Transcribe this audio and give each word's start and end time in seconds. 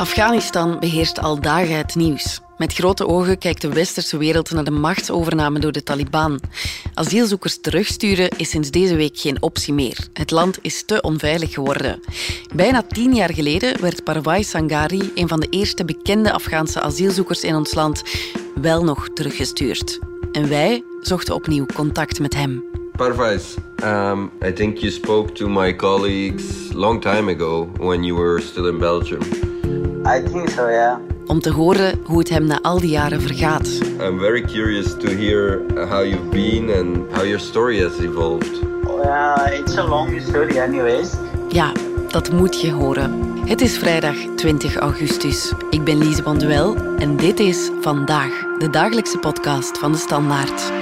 Afghanistan 0.00 0.78
beheerst 0.78 1.20
al 1.20 1.40
dagen 1.40 1.76
het 1.76 1.94
nieuws. 1.94 2.40
Met 2.56 2.74
grote 2.74 3.06
ogen 3.06 3.38
kijkt 3.38 3.60
de 3.60 3.72
westerse 3.72 4.16
wereld 4.16 4.50
naar 4.50 4.64
de 4.64 4.70
machtsovername 4.70 5.58
door 5.58 5.72
de 5.72 5.82
Taliban. 5.82 6.40
Asielzoekers 6.94 7.60
terugsturen 7.60 8.28
is 8.36 8.50
sinds 8.50 8.70
deze 8.70 8.96
week 8.96 9.18
geen 9.18 9.42
optie 9.42 9.74
meer. 9.74 10.08
Het 10.12 10.30
land 10.30 10.58
is 10.62 10.84
te 10.84 11.00
onveilig 11.00 11.52
geworden. 11.52 12.00
Bijna 12.54 12.82
tien 12.82 13.14
jaar 13.14 13.34
geleden 13.34 13.80
werd 13.80 14.04
Parvai 14.04 14.44
Sangari, 14.44 15.10
een 15.14 15.28
van 15.28 15.40
de 15.40 15.48
eerste 15.50 15.84
bekende 15.84 16.32
Afghaanse 16.32 16.80
asielzoekers 16.80 17.42
in 17.42 17.54
ons 17.54 17.74
land, 17.74 18.02
wel 18.54 18.84
nog 18.84 19.08
teruggestuurd. 19.08 19.98
En 20.32 20.48
wij 20.48 20.82
zochten 21.00 21.34
opnieuw 21.34 21.66
contact 21.74 22.20
met 22.20 22.34
hem. 22.34 22.64
Parvais, 22.96 23.54
um, 23.84 24.30
I 24.44 24.52
think 24.52 24.78
you 24.78 24.92
spoke 24.92 25.32
to 25.32 25.48
my 25.48 25.76
colleagues 25.76 26.72
long 26.72 27.00
time 27.00 27.34
ago 27.34 27.70
when 27.78 28.04
you 28.04 28.18
were 28.18 28.40
still 28.40 28.66
in 28.66 28.78
Belgium. 28.78 29.49
I 30.06 30.22
think 30.22 30.48
so, 30.48 30.68
yeah. 30.70 30.96
Om 31.26 31.40
te 31.40 31.50
horen 31.50 32.00
hoe 32.04 32.18
het 32.18 32.28
hem 32.28 32.44
na 32.44 32.58
al 32.62 32.80
die 32.80 32.90
jaren 32.90 33.20
vergaat. 33.20 33.68
I'm 34.00 34.18
very 34.18 34.40
curious 34.40 34.96
to 34.98 35.08
hear 35.08 35.62
how 35.88 36.04
you've 36.04 36.30
been 36.30 36.70
and 36.70 37.12
how 37.12 37.24
your 37.24 37.40
story 37.40 37.82
has 37.82 37.98
evolved. 37.98 38.60
Well, 38.82 39.60
it's 39.60 39.76
a 39.76 39.84
long 39.84 40.20
story, 40.20 40.58
anyways. 40.58 41.12
Ja, 41.48 41.72
dat 42.08 42.32
moet 42.32 42.60
je 42.60 42.72
horen. 42.72 43.38
Het 43.46 43.60
is 43.60 43.78
vrijdag 43.78 44.16
20 44.36 44.76
augustus. 44.76 45.52
Ik 45.70 45.84
ben 45.84 45.98
Lise 45.98 46.22
Bonduel 46.22 46.76
en 46.98 47.16
dit 47.16 47.40
is 47.40 47.70
Vandaag, 47.80 48.32
de 48.58 48.70
dagelijkse 48.70 49.18
podcast 49.18 49.78
van 49.78 49.92
de 49.92 49.98
Standaard. 49.98 50.72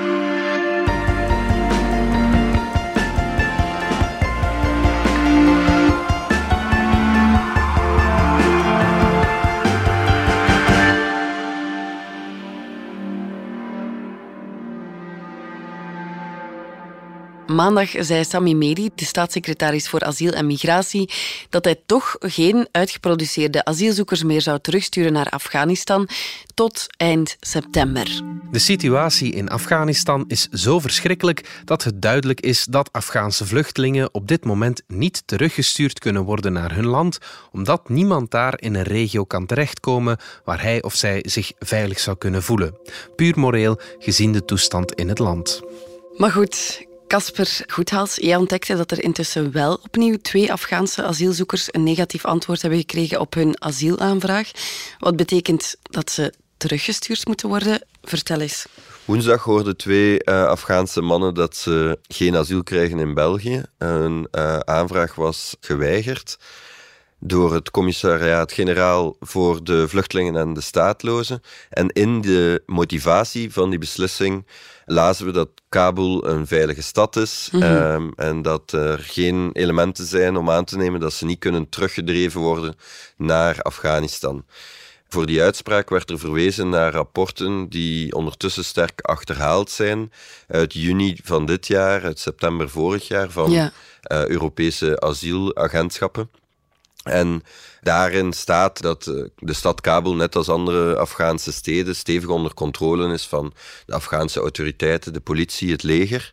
Maandag 17.59 17.91
zei 17.99 18.25
Sami 18.25 18.55
Medi, 18.55 18.91
de 18.95 19.05
staatssecretaris 19.05 19.89
voor 19.89 20.01
asiel 20.01 20.33
en 20.33 20.47
migratie, 20.47 21.11
dat 21.51 21.65
hij 21.65 21.81
toch 21.87 22.17
geen 22.19 22.69
uitgeproduceerde 22.71 23.65
asielzoekers 23.65 24.23
meer 24.23 24.41
zou 24.41 24.59
terugsturen 24.61 25.13
naar 25.13 25.29
Afghanistan 25.29 26.09
tot 26.55 26.87
eind 26.97 27.37
september. 27.41 28.23
De 28.51 28.59
situatie 28.59 29.33
in 29.33 29.49
Afghanistan 29.49 30.25
is 30.29 30.49
zo 30.49 30.79
verschrikkelijk 30.79 31.63
dat 31.65 31.85
het 31.85 32.03
duidelijk 32.03 32.41
is 32.41 32.65
dat 32.65 32.93
Afghaanse 32.93 33.47
vluchtelingen 33.47 34.15
op 34.15 34.29
dit 34.29 34.45
moment 34.45 34.83
niet 34.87 35.23
teruggestuurd 35.27 35.99
kunnen 35.99 36.25
worden 36.25 36.53
naar 36.53 36.75
hun 36.75 36.87
land, 36.87 37.19
omdat 37.53 37.89
niemand 37.89 38.31
daar 38.31 38.61
in 38.61 38.75
een 38.75 38.83
regio 38.83 39.25
kan 39.25 39.47
terechtkomen 39.47 40.19
waar 40.45 40.63
hij 40.63 40.83
of 40.83 40.95
zij 40.95 41.25
zich 41.27 41.53
veilig 41.59 41.99
zou 41.99 42.17
kunnen 42.17 42.43
voelen. 42.43 42.79
Puur 43.17 43.39
moreel 43.39 43.81
gezien 43.99 44.33
de 44.33 44.45
toestand 44.45 44.93
in 44.93 45.09
het 45.09 45.19
land. 45.19 45.61
Maar 46.17 46.31
goed, 46.31 46.87
Casper 47.09 47.65
Goedhals, 47.67 48.17
jij 48.17 48.37
ontdekte 48.37 48.77
dat 48.77 48.91
er 48.91 49.03
intussen 49.03 49.53
wel 49.53 49.81
opnieuw 49.83 50.17
twee 50.23 50.53
Afghaanse 50.53 51.03
asielzoekers 51.03 51.69
een 51.71 51.83
negatief 51.83 52.25
antwoord 52.25 52.63
hebben 52.63 52.81
gekregen 52.81 53.21
op 53.21 53.35
hun 53.35 53.63
asielaanvraag. 53.63 54.51
Wat 54.99 55.17
betekent 55.17 55.77
dat 55.83 56.11
ze 56.11 56.33
teruggestuurd 56.57 57.27
moeten 57.27 57.49
worden? 57.49 57.83
Vertel 58.03 58.41
eens. 58.41 58.67
Woensdag 59.05 59.43
hoorden 59.43 59.77
twee 59.77 60.21
uh, 60.25 60.45
Afghaanse 60.45 61.01
mannen 61.01 61.35
dat 61.35 61.57
ze 61.57 61.99
geen 62.09 62.37
asiel 62.37 62.63
krijgen 62.63 62.99
in 62.99 63.15
België. 63.15 63.63
Hun 63.79 64.29
uh, 64.33 64.59
aanvraag 64.59 65.15
was 65.15 65.57
geweigerd 65.61 66.39
door 67.21 67.55
het 67.55 67.71
commissariaat-generaal 67.71 69.17
voor 69.21 69.65
de 69.65 69.89
vluchtelingen 69.89 70.37
en 70.37 70.55
de 70.55 70.61
staatlozen. 70.61 71.41
En 71.71 71.89
in 71.89 72.21
de 72.21 72.63
motivatie 72.67 73.53
van 73.53 73.71
die 73.71 73.79
beslissing 73.79 74.47
lazen 74.87 75.27
we 75.27 75.33
dat 75.33 75.49
Kabul 75.69 76.27
een 76.27 76.47
veilige 76.47 76.83
stad 76.83 77.17
is 77.17 77.49
mm 77.53 77.63
-hmm. 77.63 78.13
en 78.17 78.43
dat 78.43 78.73
er 78.73 78.99
geen 78.99 79.51
elementen 79.53 80.07
zijn 80.07 80.37
om 80.37 80.51
aan 80.51 80.65
te 80.65 80.77
nemen 80.77 81.01
dat 81.01 81.13
ze 81.13 81.25
niet 81.25 81.39
kunnen 81.39 81.69
teruggedreven 81.69 82.41
worden 82.41 82.77
naar 83.17 83.63
Afghanistan. 83.63 84.45
Voor 85.09 85.27
die 85.27 85.43
uitspraak 85.43 85.89
werd 85.91 86.11
er 86.11 86.19
verwezen 86.19 86.69
naar 86.69 86.93
rapporten 86.93 87.69
die 87.69 88.15
ondertussen 88.15 88.65
sterk 88.65 89.01
achterhaald 89.01 89.71
zijn 89.71 90.13
uit 90.49 90.73
juni 90.73 91.19
van 91.25 91.47
dit 91.47 91.67
jaar, 91.67 92.05
uit 92.05 92.19
september 92.19 92.69
vorig 92.69 93.09
jaar 93.09 93.31
van 93.31 93.51
ja. 93.51 93.73
uh, 94.13 94.27
Europese 94.27 95.01
asielagentschappen. 95.01 96.31
En 97.09 97.43
daarin 97.81 98.33
staat 98.33 98.81
dat 98.81 99.07
eh, 99.07 99.25
de 99.37 99.53
stad 99.53 99.81
Kabul, 99.81 100.15
net 100.15 100.37
als 100.37 100.49
andere 100.49 100.97
Afghaanse 100.97 101.53
steden, 101.53 101.97
stevig 101.97 102.29
onder 102.29 102.55
controle 102.55 103.13
is 103.13 103.27
van 103.27 103.53
de 103.87 103.95
Afghaanse 103.95 104.41
autoriteiten, 104.41 105.13
de 105.13 105.21
politie, 105.21 105.71
het 105.71 105.83
leger. 105.83 106.33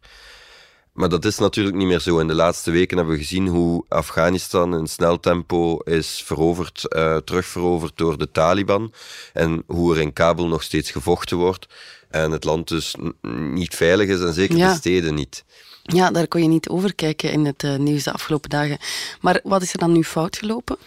Maar 0.95 1.09
dat 1.09 1.25
is 1.25 1.37
natuurlijk 1.37 1.75
niet 1.75 1.87
meer 1.87 1.99
zo. 1.99 2.19
In 2.19 2.27
de 2.27 2.33
laatste 2.33 2.71
weken 2.71 2.97
hebben 2.97 3.15
we 3.15 3.21
gezien 3.21 3.47
hoe 3.47 3.85
Afghanistan 3.87 4.77
in 4.77 4.87
snel 4.87 5.19
tempo 5.19 5.77
is 5.77 6.21
veroverd, 6.25 6.85
uh, 6.89 7.17
terugveroverd 7.17 7.97
door 7.97 8.17
de 8.17 8.31
Taliban. 8.31 8.93
En 9.33 9.63
hoe 9.67 9.95
er 9.95 10.01
in 10.01 10.13
Kabul 10.13 10.47
nog 10.47 10.63
steeds 10.63 10.91
gevochten 10.91 11.37
wordt. 11.37 11.67
En 12.09 12.31
het 12.31 12.43
land 12.43 12.67
dus 12.67 12.95
niet 13.51 13.75
veilig 13.75 14.07
is 14.07 14.19
en 14.19 14.33
zeker 14.33 14.57
ja. 14.57 14.69
de 14.69 14.75
steden 14.77 15.13
niet. 15.13 15.43
Ja, 15.87 16.11
daar 16.11 16.27
kon 16.27 16.41
je 16.41 16.47
niet 16.47 16.69
over 16.69 16.95
kijken 16.95 17.31
in 17.31 17.45
het 17.45 17.63
uh, 17.63 17.75
nieuws 17.75 18.03
de 18.03 18.11
afgelopen 18.11 18.49
dagen. 18.49 18.77
Maar 19.21 19.39
wat 19.43 19.61
is 19.61 19.73
er 19.73 19.79
dan 19.79 19.91
nu 19.91 20.03
fout 20.03 20.37
gelopen? 20.37 20.77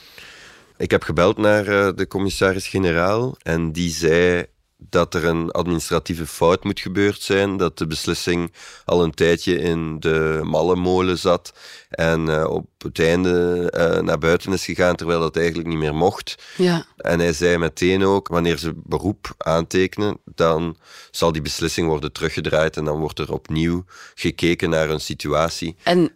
Ik 0.76 0.90
heb 0.90 1.02
gebeld 1.02 1.36
naar 1.36 1.68
uh, 1.68 1.88
de 1.94 2.06
commissaris-generaal 2.06 3.36
en 3.42 3.72
die 3.72 3.90
zei 3.90 4.46
dat 4.78 5.14
er 5.14 5.24
een 5.24 5.50
administratieve 5.50 6.26
fout 6.26 6.64
moet 6.64 6.80
gebeurd 6.80 7.22
zijn, 7.22 7.56
dat 7.56 7.78
de 7.78 7.86
beslissing 7.86 8.52
al 8.84 9.02
een 9.02 9.14
tijdje 9.14 9.58
in 9.58 10.00
de 10.00 10.40
mallenmolen 10.42 11.18
zat 11.18 11.52
en 11.90 12.28
uh, 12.28 12.44
op 12.50 12.66
het 12.78 13.00
einde 13.00 13.72
uh, 13.76 14.02
naar 14.02 14.18
buiten 14.18 14.52
is 14.52 14.64
gegaan, 14.64 14.96
terwijl 14.96 15.20
dat 15.20 15.36
eigenlijk 15.36 15.68
niet 15.68 15.78
meer 15.78 15.94
mocht. 15.94 16.34
Ja. 16.56 16.86
En 16.96 17.18
hij 17.18 17.32
zei 17.32 17.58
meteen 17.58 18.04
ook, 18.04 18.28
wanneer 18.28 18.58
ze 18.58 18.72
beroep 18.74 19.34
aantekenen, 19.38 20.18
dan 20.24 20.76
zal 21.10 21.32
die 21.32 21.42
beslissing 21.42 21.88
worden 21.88 22.12
teruggedraaid 22.12 22.76
en 22.76 22.84
dan 22.84 22.98
wordt 22.98 23.18
er 23.18 23.32
opnieuw 23.32 23.84
gekeken 24.14 24.70
naar 24.70 24.90
een 24.90 25.00
situatie. 25.00 25.76
En 25.82 26.12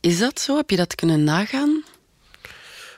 is 0.00 0.18
dat 0.18 0.40
zo? 0.40 0.56
Heb 0.56 0.70
je 0.70 0.76
dat 0.76 0.94
kunnen 0.94 1.24
nagaan? 1.24 1.81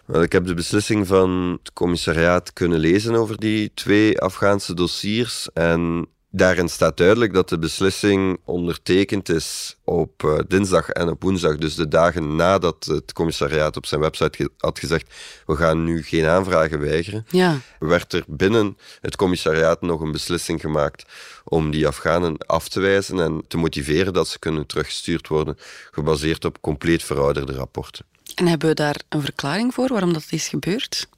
Wel, 0.07 0.23
ik 0.23 0.33
heb 0.33 0.47
de 0.47 0.55
beslissing 0.55 1.07
van 1.07 1.59
het 1.63 1.73
commissariaat 1.73 2.53
kunnen 2.53 2.79
lezen 2.79 3.15
over 3.15 3.39
die 3.39 3.71
twee 3.75 4.21
Afghaanse 4.21 4.75
dossiers. 4.75 5.49
En 5.53 6.07
daarin 6.31 6.69
staat 6.69 6.97
duidelijk 6.97 7.33
dat 7.33 7.49
de 7.49 7.59
beslissing 7.59 8.39
ondertekend 8.45 9.29
is 9.29 9.77
op 9.85 10.23
uh, 10.23 10.39
dinsdag 10.49 10.89
en 10.89 11.09
op 11.09 11.23
woensdag. 11.23 11.57
Dus 11.57 11.75
de 11.75 11.89
dagen 11.89 12.37
nadat 12.37 12.85
het 12.85 13.13
commissariaat 13.13 13.77
op 13.77 13.87
zijn 13.87 14.01
website 14.01 14.37
ge 14.37 14.51
had 14.59 14.79
gezegd: 14.79 15.15
we 15.47 15.57
gaan 15.57 15.85
nu 15.85 16.03
geen 16.03 16.27
aanvragen 16.27 16.81
weigeren. 16.81 17.27
Ja. 17.31 17.59
Werd 17.79 18.13
er 18.13 18.25
binnen 18.27 18.77
het 19.01 19.17
commissariaat 19.17 19.81
nog 19.81 20.01
een 20.01 20.13
beslissing 20.13 20.61
gemaakt 20.61 21.05
om 21.45 21.71
die 21.71 21.87
Afghanen 21.87 22.39
af 22.39 22.69
te 22.69 22.81
wijzen 22.81 23.21
en 23.21 23.45
te 23.49 23.57
motiveren 23.57 24.13
dat 24.13 24.29
ze 24.29 24.39
kunnen 24.39 24.67
teruggestuurd 24.67 25.29
worden, 25.29 25.59
gebaseerd 25.91 26.45
op 26.45 26.61
compleet 26.61 27.03
verouderde 27.03 27.53
rapporten. 27.53 28.05
En 28.35 28.47
hebben 28.47 28.69
we 28.69 28.75
daar 28.75 29.01
een 29.09 29.23
verklaring 29.23 29.75
voor 29.75 29.89
waarom 29.89 30.13
dat 30.13 30.27
is 30.31 30.49
gebeurd? 30.49 31.09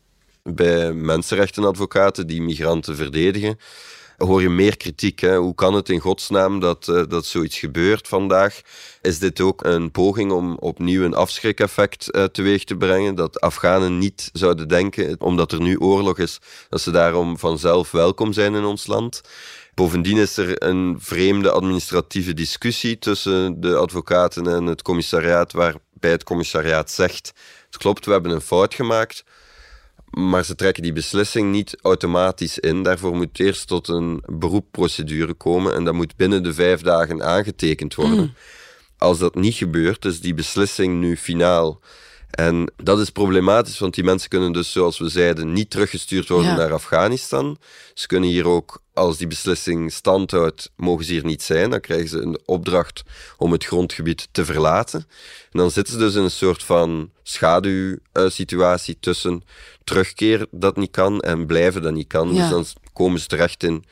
Bij 0.42 0.92
mensenrechtenadvocaten 0.92 2.26
die 2.26 2.42
migranten 2.42 2.96
verdedigen, 2.96 3.58
hoor 4.16 4.42
je 4.42 4.48
meer 4.48 4.76
kritiek. 4.76 5.20
Hè? 5.20 5.36
Hoe 5.36 5.54
kan 5.54 5.74
het 5.74 5.88
in 5.88 6.00
godsnaam 6.00 6.60
dat, 6.60 6.88
uh, 6.88 7.02
dat 7.08 7.26
zoiets 7.26 7.58
gebeurt 7.58 8.08
vandaag? 8.08 8.60
Is 9.02 9.18
dit 9.18 9.40
ook 9.40 9.64
een 9.64 9.90
poging 9.90 10.32
om 10.32 10.56
opnieuw 10.58 11.04
een 11.04 11.14
afschrikeffect 11.14 12.08
uh, 12.10 12.24
teweeg 12.24 12.64
te 12.64 12.76
brengen? 12.76 13.14
Dat 13.14 13.40
Afghanen 13.40 13.98
niet 13.98 14.30
zouden 14.32 14.68
denken, 14.68 15.20
omdat 15.20 15.52
er 15.52 15.60
nu 15.60 15.78
oorlog 15.78 16.18
is, 16.18 16.38
dat 16.68 16.80
ze 16.80 16.90
daarom 16.90 17.38
vanzelf 17.38 17.90
welkom 17.90 18.32
zijn 18.32 18.54
in 18.54 18.64
ons 18.64 18.86
land? 18.86 19.20
Bovendien 19.74 20.16
is 20.16 20.36
er 20.36 20.62
een 20.62 20.96
vreemde 21.00 21.50
administratieve 21.50 22.34
discussie 22.34 22.98
tussen 22.98 23.60
de 23.60 23.76
advocaten 23.76 24.46
en 24.46 24.66
het 24.66 24.82
commissariaat, 24.82 25.52
waarbij 25.96 26.10
het 26.10 26.24
commissariaat 26.24 26.90
zegt: 26.90 27.32
Het 27.66 27.76
klopt, 27.76 28.06
we 28.06 28.12
hebben 28.12 28.30
een 28.32 28.40
fout 28.40 28.74
gemaakt. 28.74 29.24
Maar 30.10 30.44
ze 30.44 30.54
trekken 30.54 30.82
die 30.82 30.92
beslissing 30.92 31.52
niet 31.52 31.76
automatisch 31.82 32.58
in. 32.58 32.82
Daarvoor 32.82 33.16
moet 33.16 33.40
eerst 33.40 33.66
tot 33.66 33.88
een 33.88 34.22
beroepprocedure 34.26 35.34
komen 35.34 35.74
en 35.74 35.84
dat 35.84 35.94
moet 35.94 36.16
binnen 36.16 36.42
de 36.42 36.54
vijf 36.54 36.80
dagen 36.80 37.22
aangetekend 37.22 37.94
worden. 37.94 38.18
Mm. 38.18 38.34
Als 38.98 39.18
dat 39.18 39.34
niet 39.34 39.54
gebeurt, 39.54 40.04
is 40.04 40.20
die 40.20 40.34
beslissing 40.34 41.00
nu 41.00 41.16
finaal 41.16 41.80
En 42.30 42.72
dat 42.76 42.98
is 43.00 43.10
problematisch, 43.10 43.78
want 43.78 43.94
die 43.94 44.04
mensen 44.04 44.28
kunnen 44.28 44.52
dus, 44.52 44.72
zoals 44.72 44.98
we 44.98 45.08
zeiden, 45.08 45.52
niet 45.52 45.70
teruggestuurd 45.70 46.28
worden 46.28 46.50
Ja. 46.50 46.56
naar 46.56 46.72
Afghanistan. 46.72 47.58
Ze 47.94 48.06
kunnen 48.06 48.28
hier 48.30 48.46
ook, 48.46 48.82
als 48.94 49.16
die 49.16 49.26
beslissing 49.26 49.92
standhoudt, 49.92 50.70
mogen 50.76 51.04
ze 51.04 51.12
hier 51.12 51.24
niet 51.24 51.42
zijn. 51.42 51.70
Dan 51.70 51.80
krijgen 51.80 52.08
ze 52.08 52.18
een 52.20 52.38
opdracht 52.44 53.02
om 53.36 53.52
het 53.52 53.64
grondgebied 53.64 54.28
te 54.32 54.44
verlaten. 54.44 55.06
En 55.52 55.58
dan 55.58 55.70
zitten 55.70 55.92
ze 55.92 55.98
dus 55.98 56.14
in 56.14 56.22
een 56.22 56.30
soort 56.30 56.62
van 56.62 57.10
schaduwsituatie 57.22 58.96
tussen 59.00 59.42
terugkeer 59.84 60.46
dat 60.50 60.76
niet 60.76 60.90
kan 60.90 61.20
en 61.20 61.46
blijven 61.46 61.82
dat 61.82 61.92
niet 61.92 62.06
kan. 62.06 62.34
Ja. 62.34 62.40
Dus 62.40 62.50
dan 62.50 62.64
komen 62.92 63.20
ze 63.20 63.26
terecht 63.26 63.62
in, 63.62 63.84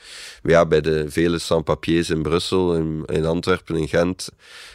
ja, 0.43 0.67
bij 0.67 0.81
de 0.81 1.05
vele 1.09 1.39
sans-papiers 1.39 2.11
in 2.11 2.23
Brussel, 2.23 2.75
in, 2.75 3.03
in 3.07 3.25
Antwerpen, 3.25 3.77
in 3.77 3.89
Gent. 3.89 4.29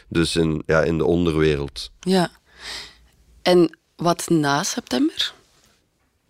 Dus 0.08 0.36
in, 0.36 0.62
ja, 0.66 0.82
in 0.82 0.98
de 0.98 1.04
onderwereld. 1.04 1.90
Ja. 2.00 2.30
En 3.42 3.78
wat 3.96 4.28
na 4.28 4.62
september? 4.62 5.32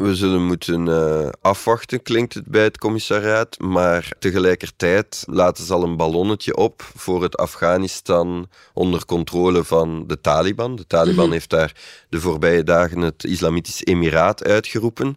We 0.01 0.15
zullen 0.15 0.47
moeten 0.47 0.89
eh, 0.89 1.29
afwachten, 1.41 2.03
klinkt 2.03 2.35
het 2.35 2.47
bij 2.47 2.63
het 2.63 2.79
commissariaat. 2.79 3.59
Maar 3.59 4.13
tegelijkertijd 4.19 5.25
laten 5.27 5.65
ze 5.65 5.73
al 5.73 5.83
een 5.83 5.97
ballonnetje 5.97 6.57
op 6.57 6.83
voor 6.95 7.23
het 7.23 7.37
Afghanistan 7.37 8.49
onder 8.73 9.05
controle 9.05 9.65
van 9.65 10.07
de 10.07 10.21
Taliban. 10.21 10.77
De 10.77 10.87
Taliban 10.87 11.33
heeft 11.33 11.51
daar 11.51 11.73
de 12.09 12.21
voorbije 12.21 12.63
dagen 12.63 13.01
het 13.01 13.25
Islamitisch 13.25 13.85
Emiraat 13.85 14.45
uitgeroepen. 14.45 15.17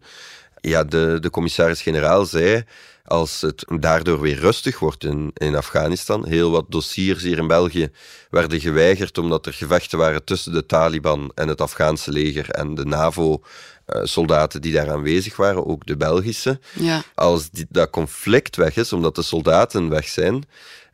Ja, 0.65 0.83
de, 0.83 1.17
de 1.19 1.29
commissaris-generaal 1.29 2.25
zei, 2.25 2.63
als 3.05 3.41
het 3.41 3.65
daardoor 3.79 4.21
weer 4.21 4.39
rustig 4.39 4.79
wordt 4.79 5.03
in, 5.03 5.31
in 5.33 5.55
Afghanistan, 5.55 6.27
heel 6.27 6.51
wat 6.51 6.65
dossiers 6.69 7.23
hier 7.23 7.37
in 7.37 7.47
België 7.47 7.91
werden 8.29 8.59
geweigerd 8.59 9.17
omdat 9.17 9.45
er 9.45 9.53
gevechten 9.53 9.97
waren 9.97 10.23
tussen 10.23 10.53
de 10.53 10.65
Taliban 10.65 11.31
en 11.35 11.47
het 11.47 11.61
Afghaanse 11.61 12.11
leger 12.11 12.49
en 12.49 12.75
de 12.75 12.85
NAVO-soldaten 12.85 14.61
die 14.61 14.73
daar 14.73 14.91
aanwezig 14.91 15.35
waren, 15.35 15.65
ook 15.65 15.85
de 15.85 15.97
Belgische. 15.97 16.59
Ja. 16.73 17.03
Als 17.15 17.49
die, 17.49 17.65
dat 17.69 17.89
conflict 17.89 18.55
weg 18.55 18.75
is, 18.75 18.93
omdat 18.93 19.15
de 19.15 19.23
soldaten 19.23 19.89
weg 19.89 20.07
zijn, 20.07 20.45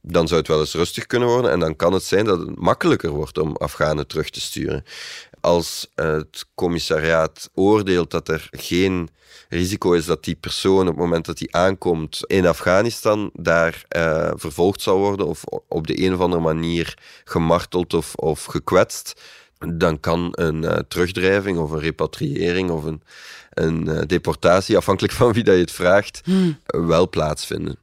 dan 0.02 0.28
zou 0.28 0.40
het 0.40 0.50
wel 0.50 0.60
eens 0.60 0.74
rustig 0.74 1.06
kunnen 1.06 1.28
worden 1.28 1.52
en 1.52 1.60
dan 1.60 1.76
kan 1.76 1.94
het 1.94 2.04
zijn 2.04 2.26
dat 2.26 2.40
het 2.40 2.60
makkelijker 2.60 3.10
wordt 3.10 3.38
om 3.38 3.56
Afghanen 3.56 4.08
terug 4.08 4.30
te 4.30 4.42
sturen. 4.42 4.84
Als 5.42 5.88
het 5.96 6.46
commissariaat 6.56 7.50
oordeelt 7.54 8.12
dat 8.12 8.28
er 8.28 8.48
geen 8.52 9.10
risico 9.50 9.94
is 9.94 10.06
dat 10.06 10.24
die 10.24 10.36
persoon 10.36 10.82
op 10.82 10.88
het 10.88 10.96
moment 10.96 11.26
dat 11.26 11.40
hij 11.40 11.48
aankomt 11.52 12.20
in 12.28 12.48
Afghanistan 12.48 13.30
daar 13.34 13.84
eh, 13.88 14.32
vervolgd 14.36 14.82
zal 14.82 14.98
worden 14.98 15.28
of 15.28 15.44
op 15.68 15.88
de 15.88 16.04
een 16.04 16.14
of 16.14 16.20
andere 16.20 16.42
manier 16.42 16.98
gemarteld 17.24 17.94
of, 17.94 18.16
of 18.16 18.46
gekwetst, 18.46 19.22
dan 19.76 20.00
kan 20.00 20.30
een 20.32 20.64
eh, 20.64 20.80
terugdrijving 20.88 21.58
of 21.58 21.72
een 21.72 21.80
repatriëring 21.80 22.70
of 22.70 22.84
een, 22.84 23.02
een 23.54 23.88
eh, 23.88 24.02
deportatie, 24.08 24.78
afhankelijk 24.78 25.14
van 25.14 25.34
wie 25.34 25.44
dat 25.44 25.56
je 25.56 25.62
het 25.62 25.72
vraagt, 25.72 26.22
wel 26.66 27.10
plaatsvinden. 27.10 27.78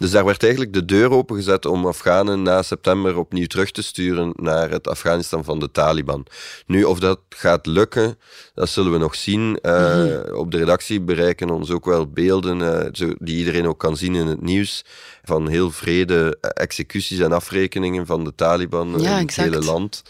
Dus 0.00 0.10
daar 0.10 0.24
werd 0.24 0.42
eigenlijk 0.42 0.72
de 0.72 0.84
deur 0.84 1.10
opengezet 1.10 1.66
om 1.66 1.86
Afghanen 1.86 2.42
na 2.42 2.62
september 2.62 3.16
opnieuw 3.16 3.46
terug 3.46 3.70
te 3.70 3.82
sturen 3.82 4.32
naar 4.36 4.70
het 4.70 4.88
Afghanistan 4.88 5.44
van 5.44 5.58
de 5.58 5.70
Taliban. 5.70 6.26
Nu, 6.66 6.84
of 6.84 6.98
dat 6.98 7.18
gaat 7.28 7.66
lukken, 7.66 8.18
dat 8.54 8.68
zullen 8.68 8.92
we 8.92 8.98
nog 8.98 9.14
zien. 9.14 9.58
Eh, 9.62 10.18
Op 10.34 10.50
de 10.50 10.56
redactie 10.58 11.00
bereiken 11.00 11.50
ons 11.50 11.70
ook 11.70 11.84
wel 11.84 12.06
beelden 12.10 12.84
eh, 12.84 13.10
die 13.18 13.36
iedereen 13.38 13.66
ook 13.68 13.78
kan 13.78 13.96
zien 13.96 14.14
in 14.14 14.26
het 14.26 14.40
nieuws 14.42 14.84
van 15.22 15.48
heel 15.48 15.70
vrede 15.70 16.38
eh, 16.40 16.50
executies 16.54 17.18
en 17.18 17.32
afrekeningen 17.32 18.06
van 18.06 18.24
de 18.24 18.34
Taliban 18.34 18.88
Ja, 18.88 18.94
in 18.96 19.02
het 19.04 19.20
exact. 19.20 19.48
hele 19.54 19.64
land. 19.64 20.02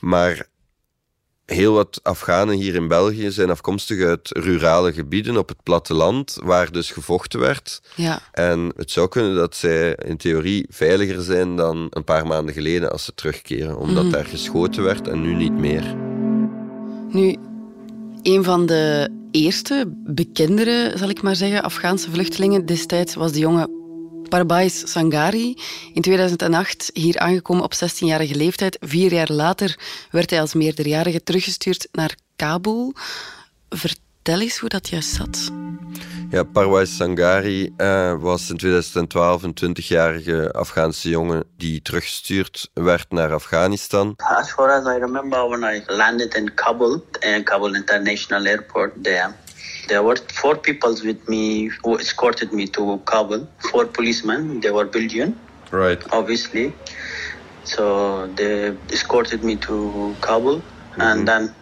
Maar 0.00 0.46
heel 1.46 1.72
wat 1.72 2.00
Afghanen 2.02 2.56
hier 2.56 2.74
in 2.74 2.88
België 2.88 3.30
zijn 3.30 3.50
afkomstig 3.50 4.04
uit 4.04 4.28
rurale 4.28 4.92
gebieden 4.92 5.36
op 5.36 5.48
het 5.48 5.62
platteland, 5.62 6.38
waar 6.42 6.72
dus 6.72 6.90
gevochten 6.90 7.40
werd. 7.40 7.82
Ja. 7.94 8.20
En 8.32 8.72
het 8.76 8.90
zou 8.90 9.08
kunnen 9.08 9.34
dat 9.34 9.56
zij 9.56 9.94
in 10.06 10.16
theorie 10.16 10.66
veiliger 10.70 11.22
zijn 11.22 11.56
dan 11.56 11.86
een 11.90 12.04
paar 12.04 12.26
maanden 12.26 12.54
geleden 12.54 12.92
als 12.92 13.04
ze 13.04 13.14
terugkeren, 13.14 13.78
omdat 13.78 14.10
daar 14.10 14.24
geschoten 14.24 14.82
werd 14.82 15.08
en 15.08 15.20
nu 15.20 15.34
niet 15.34 15.58
meer. 15.58 15.96
Nu, 17.08 17.36
een 18.22 18.44
van 18.44 18.66
de 18.66 19.10
eerste, 19.30 19.84
bekendere, 19.96 20.92
zal 20.94 21.08
ik 21.08 21.22
maar 21.22 21.36
zeggen, 21.36 21.62
Afghaanse 21.62 22.10
vluchtelingen 22.10 22.66
destijds 22.66 23.14
was 23.14 23.32
de 23.32 23.38
jonge 23.38 23.81
Parbais 24.32 24.92
Sangari. 24.92 25.58
In 25.92 26.02
2008 26.02 26.90
hier 26.92 27.18
aangekomen 27.18 27.64
op 27.64 27.74
16-jarige 27.74 28.34
leeftijd. 28.34 28.76
Vier 28.80 29.12
jaar 29.12 29.32
later 29.32 29.78
werd 30.10 30.30
hij 30.30 30.40
als 30.40 30.54
meerderjarige 30.54 31.22
teruggestuurd 31.22 31.88
naar 31.90 32.14
Kabul. 32.36 32.94
Vertel 33.68 34.40
eens 34.40 34.58
hoe 34.58 34.68
dat 34.68 34.88
juist 34.88 35.14
zat. 35.14 35.50
Ja, 36.30 36.42
Parwais 36.42 36.96
Sangari 36.96 37.72
eh, 37.76 38.14
was 38.20 38.50
in 38.50 38.56
2012 38.56 39.42
een 39.42 39.54
20-jarige 39.64 40.52
Afghaanse 40.52 41.08
jongen 41.08 41.44
die 41.56 41.82
teruggestuurd 41.82 42.70
werd 42.74 43.10
naar 43.10 43.32
Afghanistan. 43.32 44.14
As 44.16 44.52
far 44.52 44.70
as 44.70 44.96
I 44.96 44.98
remember, 44.98 45.48
when 45.48 45.74
I 45.74 45.82
landed 45.86 46.34
in 46.34 46.54
Kabul, 46.54 47.04
uh, 47.26 47.44
Kabul 47.44 47.74
International 47.74 48.46
Airport, 48.46 48.92
there, 49.02 49.34
there 49.88 50.02
were 50.02 50.16
four 50.16 50.56
people 50.56 50.94
with 51.04 51.28
me 51.28 51.70
who 51.84 51.96
escorted 51.98 52.52
me 52.52 52.66
to 52.68 53.02
Kabul. 53.06 53.48
Four 53.70 53.86
policemen. 53.86 54.60
They 54.60 54.70
were 54.70 54.86
Belgian, 54.86 55.40
Right. 55.70 56.02
obviously. 56.12 56.78
So 57.64 58.26
they 58.28 58.76
escorted 58.90 59.44
me 59.44 59.56
to 59.58 60.18
Kabul, 60.20 60.62
mm-hmm. 60.62 61.00
and 61.00 61.28
then 61.28 61.56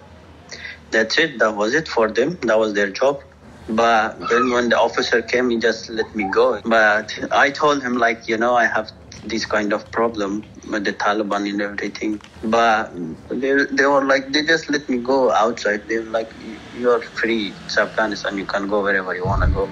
that's 0.91 1.19
it. 1.19 1.39
That 1.39 1.57
was 1.57 1.75
it 1.75 1.89
for 1.89 2.11
them. 2.11 2.39
That 2.43 2.59
was 2.59 2.75
their 2.75 2.91
job. 2.91 3.21
But 3.69 4.19
then 4.31 4.51
when 4.51 4.69
the 4.71 4.79
officer 4.79 5.23
came, 5.23 5.51
he 5.51 5.59
just 5.59 5.89
let 5.89 6.13
me 6.15 6.29
go. 6.33 6.61
But 6.65 7.13
I 7.31 7.51
told 7.51 7.83
him 7.83 7.97
like, 7.99 8.27
you 8.29 8.37
know, 8.37 8.55
I 8.57 8.67
have 8.67 8.91
this 9.25 9.45
kind 9.45 9.73
of 9.73 9.91
problem 9.91 10.45
with 10.71 10.85
the 10.85 10.93
Taliban 10.93 11.49
and 11.49 11.61
everything. 11.61 12.21
But 12.45 12.93
they, 13.29 13.65
they 13.71 13.87
were 13.87 14.05
like, 14.05 14.33
they 14.33 14.43
just 14.45 14.71
let 14.71 14.89
me 14.89 14.99
go 14.99 15.31
outside. 15.31 15.89
They 15.89 15.99
were 15.99 16.11
like, 16.11 16.31
you're 16.79 17.01
free. 17.01 17.53
It's 17.67 17.79
Afghanistan. 17.79 18.39
You 18.39 18.47
can 18.47 18.69
go 18.69 18.83
wherever 18.83 19.15
you 19.15 19.25
want 19.25 19.43
to 19.43 19.49
go. 19.49 19.69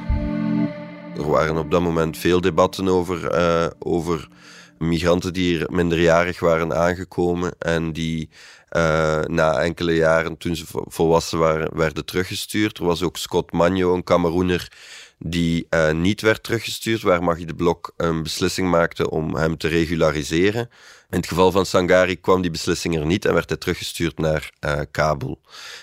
Er 1.16 1.30
waren 1.30 1.56
op 1.56 1.70
dat 1.70 1.80
moment 1.80 2.18
veel 2.18 2.40
debatten 2.40 2.88
over, 2.88 3.30
eh, 3.30 3.66
over 3.78 4.28
migranten 4.78 5.32
die 5.32 5.56
hier 5.56 5.66
minderjarig 5.70 6.40
waren 6.40 6.74
aangekomen 6.76 7.52
en 7.58 7.92
die 7.92 8.28
eh, 8.68 9.20
na 9.24 9.60
enkele 9.60 9.94
jaren, 9.94 10.36
toen 10.36 10.56
ze 10.56 10.66
vo- 10.66 10.84
volwassen 10.88 11.38
waren, 11.38 11.76
werden 11.76 12.04
teruggestuurd. 12.04 12.78
Er 12.78 12.84
was 12.84 13.02
ook 13.02 13.16
Scott 13.16 13.52
Magno, 13.52 13.94
een 13.94 14.04
Cameroener, 14.04 14.72
die 15.18 15.66
eh, 15.70 15.92
niet 15.92 16.20
werd 16.20 16.42
teruggestuurd, 16.42 17.02
waar 17.02 17.22
Maggie 17.22 17.46
de 17.46 17.54
Blok 17.54 17.92
een 17.96 18.22
beslissing 18.22 18.70
maakte 18.70 19.10
om 19.10 19.34
hem 19.36 19.56
te 19.56 19.68
regulariseren. 19.68 20.70
In 21.10 21.16
het 21.16 21.26
geval 21.28 21.52
van 21.52 21.66
Sangari 21.66 22.20
kwam 22.20 22.40
die 22.42 22.50
beslissing 22.50 22.96
er 22.96 23.06
niet 23.06 23.24
en 23.24 23.34
werd 23.34 23.48
hij 23.48 23.58
teruggestuurd 23.58 24.18
naar 24.18 24.50
eh, 24.60 24.80
Kabul. 24.90 25.40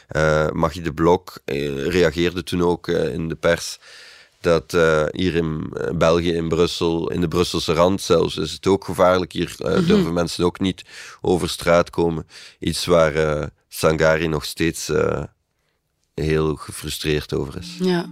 Eh 0.07 0.50
Maggie 0.51 0.81
de 0.81 0.94
Blok 0.94 1.39
reageerde 1.45 2.44
toen 2.44 2.61
ook 2.64 2.87
in 2.87 3.28
de 3.28 3.35
pers 3.35 3.80
dat 4.45 4.73
eh, 4.73 5.06
hier 5.11 5.35
in 5.35 5.73
eh, 5.73 5.90
België, 5.92 6.33
in 6.33 6.47
Brussel, 6.47 7.11
in 7.11 7.21
de 7.21 7.28
Brusselse 7.28 7.73
rand 7.73 8.02
zelfs, 8.02 8.37
is 8.37 8.52
het 8.52 8.68
ook 8.68 8.85
gevaarlijk. 8.85 9.31
Hier 9.31 9.56
eh, 9.57 9.87
durven 9.87 10.14
mensen 10.14 10.45
ook 10.45 10.59
niet 10.59 10.83
over 11.21 11.49
straat 11.49 11.90
komen. 11.90 12.28
Iets 12.59 12.85
waar 12.85 13.16
eh, 13.16 13.44
Sangari 13.68 14.28
nog 14.28 14.45
steeds 14.45 14.90
eh, 14.90 15.23
heel 16.14 16.56
gefrustreerd 16.56 17.33
over 17.33 17.57
is. 17.57 17.78
Ja. 17.80 18.06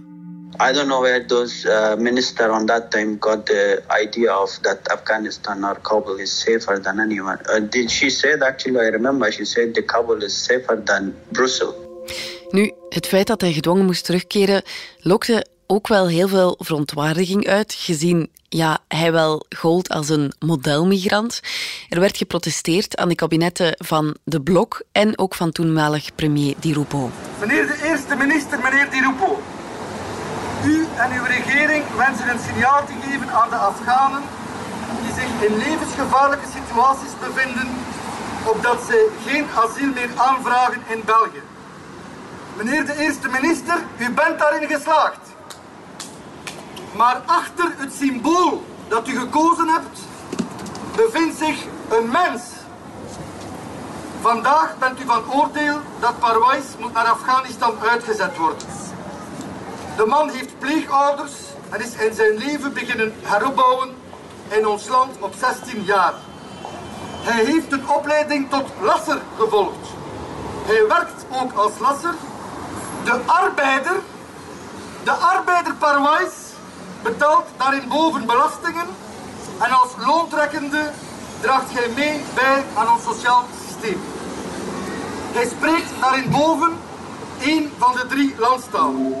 I 0.60 0.72
don't 0.72 0.86
know 0.86 1.00
where 1.00 1.24
those 1.24 1.66
uh, 1.66 1.96
minister 1.96 2.50
on 2.50 2.66
that 2.66 2.90
time 2.90 3.16
got 3.18 3.46
the 3.46 3.82
idea 4.02 4.40
of 4.42 4.58
that 4.62 4.88
Afghanistan 4.88 5.64
or 5.64 5.80
Kabul 5.80 6.18
is 6.18 6.40
safer 6.40 6.80
than 6.82 7.00
anyone. 7.00 7.38
Uh, 7.42 7.70
did 7.70 7.90
she 7.90 8.10
said 8.10 8.42
actually? 8.42 8.86
I 8.86 8.90
remember 8.90 9.32
she 9.32 9.44
said 9.44 9.74
the 9.74 9.82
Kabul 9.82 10.22
is 10.22 10.44
safer 10.44 10.82
than 10.84 11.14
Brussels. 11.32 11.74
Nu, 12.50 12.72
het 12.88 13.06
feit 13.06 13.26
dat 13.26 13.40
hij 13.40 13.52
gedwongen 13.52 13.84
moest 13.84 14.04
terugkeren 14.04 14.62
lokte 14.98 15.46
ook 15.66 15.88
wel 15.88 16.08
heel 16.08 16.28
veel 16.28 16.56
verontwaardiging 16.58 17.48
uit, 17.48 17.74
gezien 17.78 18.30
ja, 18.48 18.78
hij 18.88 19.12
wel 19.12 19.46
gold 19.56 19.88
als 19.88 20.08
een 20.08 20.32
modelmigrant. 20.38 21.40
Er 21.88 22.00
werd 22.00 22.16
geprotesteerd 22.16 22.96
aan 22.96 23.08
de 23.08 23.14
kabinetten 23.14 23.74
van 23.76 24.16
de 24.24 24.40
Blok 24.40 24.82
en 24.92 25.18
ook 25.18 25.34
van 25.34 25.52
toenmalig 25.52 26.14
premier 26.14 26.54
Di 26.58 26.72
Rupo. 26.72 27.10
Meneer 27.40 27.66
de 27.66 27.82
eerste 27.84 28.14
minister, 28.14 28.58
meneer 28.58 28.90
Di 28.90 29.00
Rupo. 29.00 29.42
U 30.64 30.86
en 30.96 31.12
uw 31.12 31.24
regering 31.24 31.84
wensen 31.96 32.28
een 32.28 32.44
signaal 32.46 32.86
te 32.86 32.92
geven 33.02 33.30
aan 33.30 33.50
de 33.50 33.56
Afghanen 33.56 34.22
die 35.02 35.12
zich 35.14 35.48
in 35.48 35.56
levensgevaarlijke 35.56 36.46
situaties 36.54 37.10
bevinden, 37.20 37.68
opdat 38.44 38.84
ze 38.88 39.10
geen 39.26 39.46
asiel 39.54 39.92
meer 39.92 40.10
aanvragen 40.16 40.82
in 40.88 41.02
België. 41.04 41.42
Meneer 42.56 42.86
de 42.86 42.96
eerste 42.96 43.28
minister, 43.28 43.84
u 43.98 44.10
bent 44.10 44.38
daarin 44.38 44.68
geslaagd. 44.68 45.33
Maar 46.96 47.22
achter 47.26 47.72
het 47.76 47.92
symbool 47.92 48.64
dat 48.88 49.08
u 49.08 49.18
gekozen 49.18 49.68
hebt, 49.68 49.98
bevindt 50.96 51.38
zich 51.38 51.64
een 51.88 52.10
mens. 52.10 52.42
Vandaag 54.20 54.78
bent 54.78 55.00
u 55.00 55.04
van 55.04 55.32
oordeel 55.32 55.80
dat 56.00 56.18
Parwais 56.18 56.64
moet 56.78 56.92
naar 56.92 57.06
Afghanistan 57.06 57.74
uitgezet 57.88 58.36
worden. 58.36 58.68
De 59.96 60.06
man 60.06 60.28
heeft 60.28 60.58
pleegouders 60.58 61.32
en 61.70 61.80
is 61.80 61.94
in 61.94 62.14
zijn 62.14 62.36
leven 62.36 62.72
beginnen 62.72 63.14
heropbouwen 63.22 63.90
in 64.48 64.66
ons 64.66 64.88
land 64.88 65.16
op 65.20 65.34
16 65.38 65.82
jaar. 65.82 66.14
Hij 67.20 67.44
heeft 67.44 67.72
een 67.72 67.88
opleiding 67.88 68.50
tot 68.50 68.64
lasser 68.80 69.22
gevolgd. 69.38 69.88
Hij 70.64 70.86
werkt 70.88 71.24
ook 71.30 71.52
als 71.52 71.78
lasser. 71.78 72.14
De 73.04 73.20
arbeider, 73.26 73.96
de 75.04 75.10
arbeider 75.10 75.74
Parwais, 75.74 76.32
betaalt 77.04 77.46
daarin 77.56 77.88
boven 77.88 78.26
belastingen 78.26 78.86
en 79.60 79.70
als 79.70 79.90
loontrekkende 80.06 80.90
draagt 81.40 81.72
hij 81.72 81.88
mee 81.96 82.20
bij 82.34 82.62
aan 82.74 82.92
ons 82.92 83.02
sociaal 83.02 83.44
systeem. 83.66 84.00
Hij 85.32 85.46
spreekt 85.46 86.00
daarin 86.00 86.30
boven 86.30 86.72
één 87.40 87.70
van 87.78 87.92
de 87.92 88.06
drie 88.08 88.34
landstalen. 88.38 89.14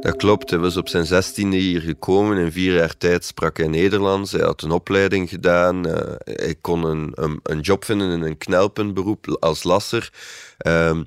Dat 0.00 0.16
klopt, 0.16 0.50
hij 0.50 0.58
was 0.58 0.76
op 0.76 0.88
zijn 0.88 1.06
zestiende 1.06 1.56
hier 1.56 1.80
gekomen. 1.80 2.36
In 2.36 2.52
vier 2.52 2.74
jaar 2.74 2.96
tijd 2.96 3.24
sprak 3.24 3.56
hij 3.56 3.66
Nederlands. 3.66 4.32
Hij 4.32 4.44
had 4.44 4.62
een 4.62 4.70
opleiding 4.70 5.28
gedaan. 5.28 5.86
Uh, 5.86 5.94
hij 6.24 6.54
kon 6.60 6.84
een, 6.84 7.12
een, 7.14 7.40
een, 7.42 7.60
job 7.60 7.84
vinden 7.84 8.10
in 8.10 8.22
een 8.22 8.38
knelpuntberoep 8.38 9.36
als 9.40 9.62
lasser. 9.62 10.12
Uh, 10.66 10.98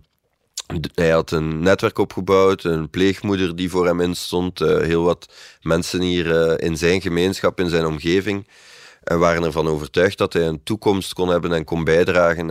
hij 0.94 1.10
had 1.10 1.32
een 1.32 1.60
netwerk 1.60 1.98
opgebouwd, 1.98 2.64
een 2.64 2.90
pleegmoeder 2.90 3.56
die 3.56 3.70
voor 3.70 3.86
hem 3.86 4.02
instond. 4.02 4.62
Uh, 4.62 4.78
heel 4.78 5.04
wat 5.04 5.34
mensen 5.62 6.02
hier 6.02 6.26
uh, 6.26 6.68
in 6.68 6.78
zijn 6.78 7.02
gemeenschap, 7.02 7.60
in 7.60 7.70
zijn 7.70 7.86
omgeving, 7.86 8.48
waren 9.04 9.44
ervan 9.44 9.68
overtuigd 9.68 10.18
dat 10.18 10.34
hij 10.34 10.48
een 10.48 10.64
toekomst 10.64 11.14
kon 11.14 11.30
hebben 11.30 11.54
en 11.54 11.64
kon 11.64 11.84
bijdragen 11.84 12.50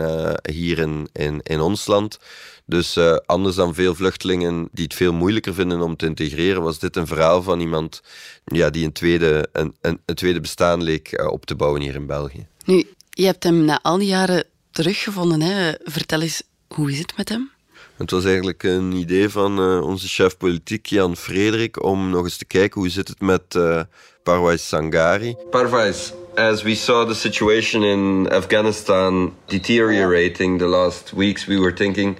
hier 0.51 0.77
in, 0.77 1.09
in, 1.13 1.39
in 1.43 1.59
ons 1.59 1.87
land. 1.87 2.19
Dus 2.65 2.97
anders 3.25 3.55
dan 3.55 3.73
veel 3.73 3.95
vluchtelingen 3.95 4.69
die 4.71 4.83
het 4.83 4.93
veel 4.93 5.13
moeilijker 5.13 5.53
vinden 5.53 5.81
om 5.81 5.95
te 5.95 6.05
integreren, 6.05 6.61
was 6.61 6.79
dit 6.79 6.95
een 6.95 7.07
verhaal 7.07 7.43
van 7.43 7.59
iemand 7.59 8.01
ja, 8.45 8.69
die 8.69 8.85
een 8.85 8.91
tweede, 8.91 9.49
een, 9.51 9.75
een, 9.81 9.99
tweede 10.05 10.39
bestaan 10.39 10.83
leek 10.83 11.29
op 11.31 11.45
te 11.45 11.55
bouwen 11.55 11.81
hier 11.81 11.95
in 11.95 12.05
België. 12.05 12.47
Nu, 12.65 12.87
je 13.09 13.25
hebt 13.25 13.43
hem 13.43 13.65
na 13.65 13.79
al 13.81 13.97
die 13.97 14.07
jaren 14.07 14.43
teruggevonden. 14.71 15.41
Hè? 15.41 15.73
Vertel 15.83 16.21
eens, 16.21 16.43
hoe 16.67 16.91
is 16.91 16.99
het 16.99 17.17
met 17.17 17.29
hem? 17.29 17.51
Het 17.99 18.11
was 18.11 18.25
eigenlijk 18.25 18.63
een 18.63 18.91
idee 18.91 19.29
van 19.29 19.71
uh, 19.71 19.81
onze 19.81 20.07
chef 20.07 20.37
politiek, 20.37 20.85
Jan 20.85 21.15
Frederik, 21.15 21.83
om 21.83 22.09
nog 22.09 22.23
eens 22.23 22.37
te 22.37 22.45
kijken 22.45 22.81
hoe 22.81 22.89
zit 22.89 23.07
het 23.07 23.21
met 23.21 23.55
uh, 23.57 23.81
Parvais 24.23 24.67
Sangari. 24.67 25.35
Parvais, 25.49 26.13
as 26.35 26.61
we 26.61 26.75
saw 26.75 27.07
the 27.07 27.13
situation 27.13 27.83
in 27.83 28.29
Afghanistan 28.31 29.33
deteriorating 29.45 30.59
the 30.59 30.65
last 30.65 31.11
weeks, 31.15 31.45
we 31.45 31.59
were 31.59 31.73
thinking... 31.73 32.17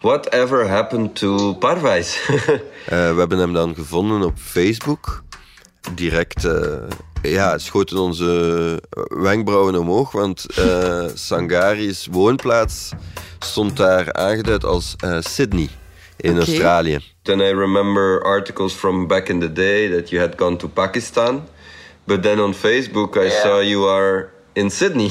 Whatever 0.00 0.68
happened 0.68 1.14
to 1.14 1.54
Parvais? 1.54 2.18
uh, 2.28 2.48
we 2.88 3.18
hebben 3.18 3.38
hem 3.38 3.52
dan 3.52 3.74
gevonden 3.74 4.22
op 4.22 4.38
Facebook. 4.38 5.22
Direct 5.94 6.48
ja, 7.30 7.58
schoten 7.58 7.98
onze 7.98 8.82
wenkbrauwen 9.08 9.78
omhoog, 9.78 10.12
want 10.12 10.46
uh, 10.58 11.04
Sangari's 11.28 12.06
woonplaats 12.10 12.90
stond 13.38 13.76
daar 13.76 14.12
aangeduid 14.12 14.64
als 14.64 14.96
Sydney 15.20 15.68
in 16.16 16.30
okay. 16.30 16.40
Australië. 16.40 16.98
Then 17.22 17.40
I 17.40 17.50
remember 17.50 18.22
articles 18.22 18.72
from 18.72 19.06
back 19.06 19.28
in 19.28 19.40
the 19.40 19.52
day 19.52 19.88
that 19.88 20.10
you 20.10 20.20
had 20.20 20.34
gone 20.36 20.56
to 20.56 20.68
Pakistan. 20.68 21.48
But 22.04 22.22
then 22.22 22.38
on 22.40 22.54
Facebook 22.54 23.16
I 23.16 23.26
yeah. 23.26 23.42
saw 23.42 23.60
you 23.60 23.88
are 23.88 24.30
in 24.56 24.70
Sydney. 24.70 25.10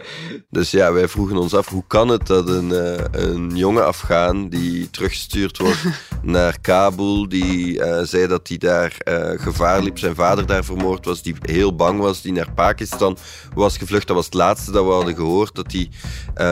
dus 0.50 0.70
ja, 0.70 0.92
wij 0.92 1.08
vroegen 1.08 1.36
ons 1.36 1.54
af 1.54 1.68
hoe 1.68 1.84
kan 1.86 2.08
het 2.08 2.26
dat 2.26 2.48
een, 2.48 2.70
uh, 2.70 2.94
een 3.10 3.56
jonge 3.56 3.82
Afghaan 3.82 4.48
die 4.48 4.90
teruggestuurd 4.90 5.58
wordt 5.58 5.84
naar 6.22 6.60
Kabul, 6.60 7.28
die 7.28 7.78
uh, 7.78 8.00
zei 8.02 8.26
dat 8.26 8.48
hij 8.48 8.56
daar 8.56 8.96
uh, 9.08 9.30
gevaar 9.40 9.82
liep, 9.82 9.98
zijn 9.98 10.14
vader 10.14 10.46
daar 10.46 10.64
vermoord 10.64 11.04
was, 11.04 11.22
die 11.22 11.34
heel 11.40 11.74
bang 11.74 12.00
was, 12.00 12.22
die 12.22 12.32
naar 12.32 12.52
Pakistan 12.54 13.16
was 13.54 13.78
gevlucht. 13.78 14.06
Dat 14.06 14.16
was 14.16 14.24
het 14.24 14.34
laatste 14.34 14.70
dat 14.72 14.84
we 14.84 14.90
hadden 14.90 15.14
gehoord, 15.14 15.54
dat 15.54 15.72
hij 15.72 15.90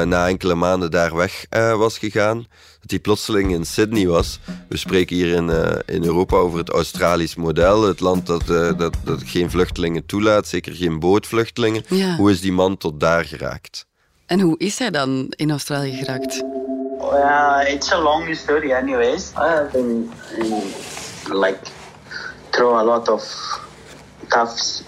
na 0.04 0.28
enkele 0.28 0.54
maanden 0.54 0.90
daar 0.90 1.14
weg 1.16 1.46
was 1.76 1.98
gegaan 1.98 2.46
dat 2.84 2.92
hij 2.92 3.00
plotseling 3.00 3.52
in 3.52 3.64
Sydney 3.64 4.06
was. 4.06 4.38
We 4.68 4.76
spreken 4.76 5.16
hier 5.16 5.34
in, 5.34 5.48
uh, 5.48 5.72
in 5.86 6.04
Europa 6.04 6.36
over 6.36 6.58
het 6.58 6.70
Australisch 6.70 7.34
model. 7.34 7.82
Het 7.82 8.00
land 8.00 8.26
dat, 8.26 8.50
uh, 8.50 8.78
dat, 8.78 8.96
dat 9.04 9.22
geen 9.24 9.50
vluchtelingen 9.50 10.06
toelaat, 10.06 10.46
zeker 10.46 10.72
geen 10.72 10.98
bootvluchtelingen. 10.98 11.84
Ja. 11.88 12.16
Hoe 12.16 12.30
is 12.30 12.40
die 12.40 12.52
man 12.52 12.76
tot 12.76 13.00
daar 13.00 13.24
geraakt? 13.24 13.86
En 14.26 14.40
hoe 14.40 14.58
is 14.58 14.78
hij 14.78 14.90
dan 14.90 15.26
in 15.36 15.50
Australië 15.50 15.96
geraakt? 15.96 16.42
Well, 16.98 17.74
it's 17.74 17.92
a 17.92 18.00
long 18.00 18.36
story 18.36 18.72
anyways. 18.72 19.30
I 19.30 19.48
have 19.48 19.68
been 19.72 20.10
in, 20.38 20.52
like 21.40 21.60
through 22.50 22.76
a 22.76 22.84
lot 22.84 23.08
of 23.08 23.22
tough 24.28 24.82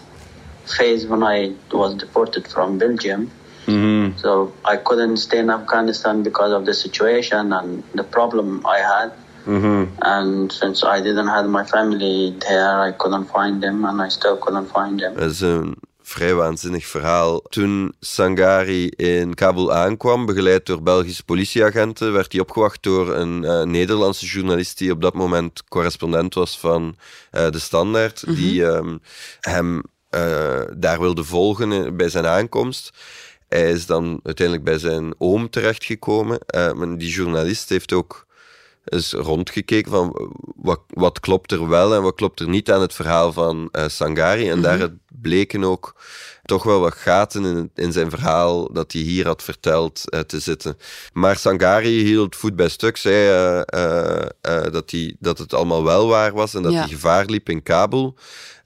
phase 0.64 1.06
when 1.08 1.22
I 1.22 1.54
was 1.68 1.96
deported 1.96 2.48
from 2.48 2.78
Belgium. 2.78 3.30
Mm-hmm. 3.66 3.95
So 4.16 4.52
I 4.64 4.76
couldn't 4.76 5.16
stay 5.16 5.38
in 5.38 5.50
Afghanistan 5.50 6.22
because 6.22 6.54
of 6.54 6.64
the 6.64 6.72
situation 6.72 7.52
and 7.52 7.82
the 7.94 8.04
problem 8.04 8.60
I 8.64 8.80
had. 8.80 9.12
Mm-hmm. 9.46 9.84
And 9.98 10.52
since 10.52 10.82
I 10.84 11.02
didn't 11.02 11.28
have 11.28 11.48
my 11.48 11.64
family 11.64 12.34
there, 12.38 12.88
I 12.88 12.92
couldn't 12.96 13.28
find 13.30 13.62
them 13.62 13.84
and 13.84 14.02
I 14.02 14.08
still 14.10 14.36
couldn't 14.36 14.70
find 14.72 15.00
them. 15.00 15.14
Dat 15.14 15.30
is 15.30 15.40
een 15.40 15.76
vrij 16.02 16.34
waanzinnig 16.34 16.86
verhaal. 16.86 17.40
Toen 17.48 17.94
Sangari 18.00 18.88
in 18.88 19.34
Kabul 19.34 19.72
aankwam, 19.72 20.26
begeleid 20.26 20.66
door 20.66 20.82
Belgische 20.82 21.24
politieagenten, 21.24 22.12
werd 22.12 22.32
hij 22.32 22.40
opgewacht 22.40 22.82
door 22.82 23.14
een 23.14 23.42
uh, 23.42 23.62
Nederlandse 23.62 24.26
journalist 24.26 24.78
die 24.78 24.92
op 24.92 25.02
dat 25.02 25.14
moment 25.14 25.64
correspondent 25.68 26.34
was 26.34 26.58
van 26.58 26.96
uh, 27.32 27.50
De 27.50 27.58
Standaard, 27.58 28.26
mm-hmm. 28.26 28.42
die 28.42 28.64
um, 28.64 29.00
hem 29.40 29.82
uh, 30.10 30.60
daar 30.76 31.00
wilde 31.00 31.24
volgen 31.24 31.96
bij 31.96 32.08
zijn 32.08 32.26
aankomst. 32.26 32.92
Hij 33.48 33.70
is 33.70 33.86
dan 33.86 34.20
uiteindelijk 34.22 34.66
bij 34.66 34.78
zijn 34.78 35.14
oom 35.18 35.50
terechtgekomen. 35.50 36.38
Uh, 36.54 36.72
maar 36.72 36.98
die 36.98 37.10
journalist 37.10 37.68
heeft 37.68 37.92
ook 37.92 38.26
eens 38.84 39.12
rondgekeken 39.12 39.90
van 39.90 40.32
wat, 40.56 40.80
wat 40.88 41.20
klopt 41.20 41.52
er 41.52 41.68
wel 41.68 41.94
en 41.94 42.02
wat 42.02 42.14
klopt 42.14 42.40
er 42.40 42.48
niet 42.48 42.70
aan 42.70 42.80
het 42.80 42.94
verhaal 42.94 43.32
van 43.32 43.68
uh, 43.72 43.88
Sangari. 43.88 44.48
En 44.48 44.58
mm 44.58 44.64
-hmm. 44.64 44.78
daar 44.78 44.88
bleken 45.20 45.64
ook 45.64 45.94
toch 46.46 46.62
wel 46.62 46.80
wat 46.80 46.94
gaten 46.94 47.44
in, 47.44 47.70
in 47.74 47.92
zijn 47.92 48.10
verhaal 48.10 48.72
dat 48.72 48.92
hij 48.92 49.00
hier 49.00 49.26
had 49.26 49.42
verteld 49.42 50.02
uh, 50.04 50.20
te 50.20 50.40
zitten. 50.40 50.78
Maar 51.12 51.36
Sangari 51.36 52.04
hield 52.04 52.36
voet 52.36 52.56
bij 52.56 52.68
stuk, 52.68 52.96
zei 52.96 53.64
dat, 54.70 54.90
hij, 54.90 55.16
dat 55.18 55.38
het 55.38 55.54
allemaal 55.54 55.84
wel 55.84 56.08
waar 56.08 56.32
was 56.32 56.54
en 56.54 56.62
dat 56.62 56.72
ja. 56.72 56.78
hij 56.78 56.88
gevaar 56.88 57.24
liep 57.24 57.48
in 57.48 57.62
Kabul 57.62 58.16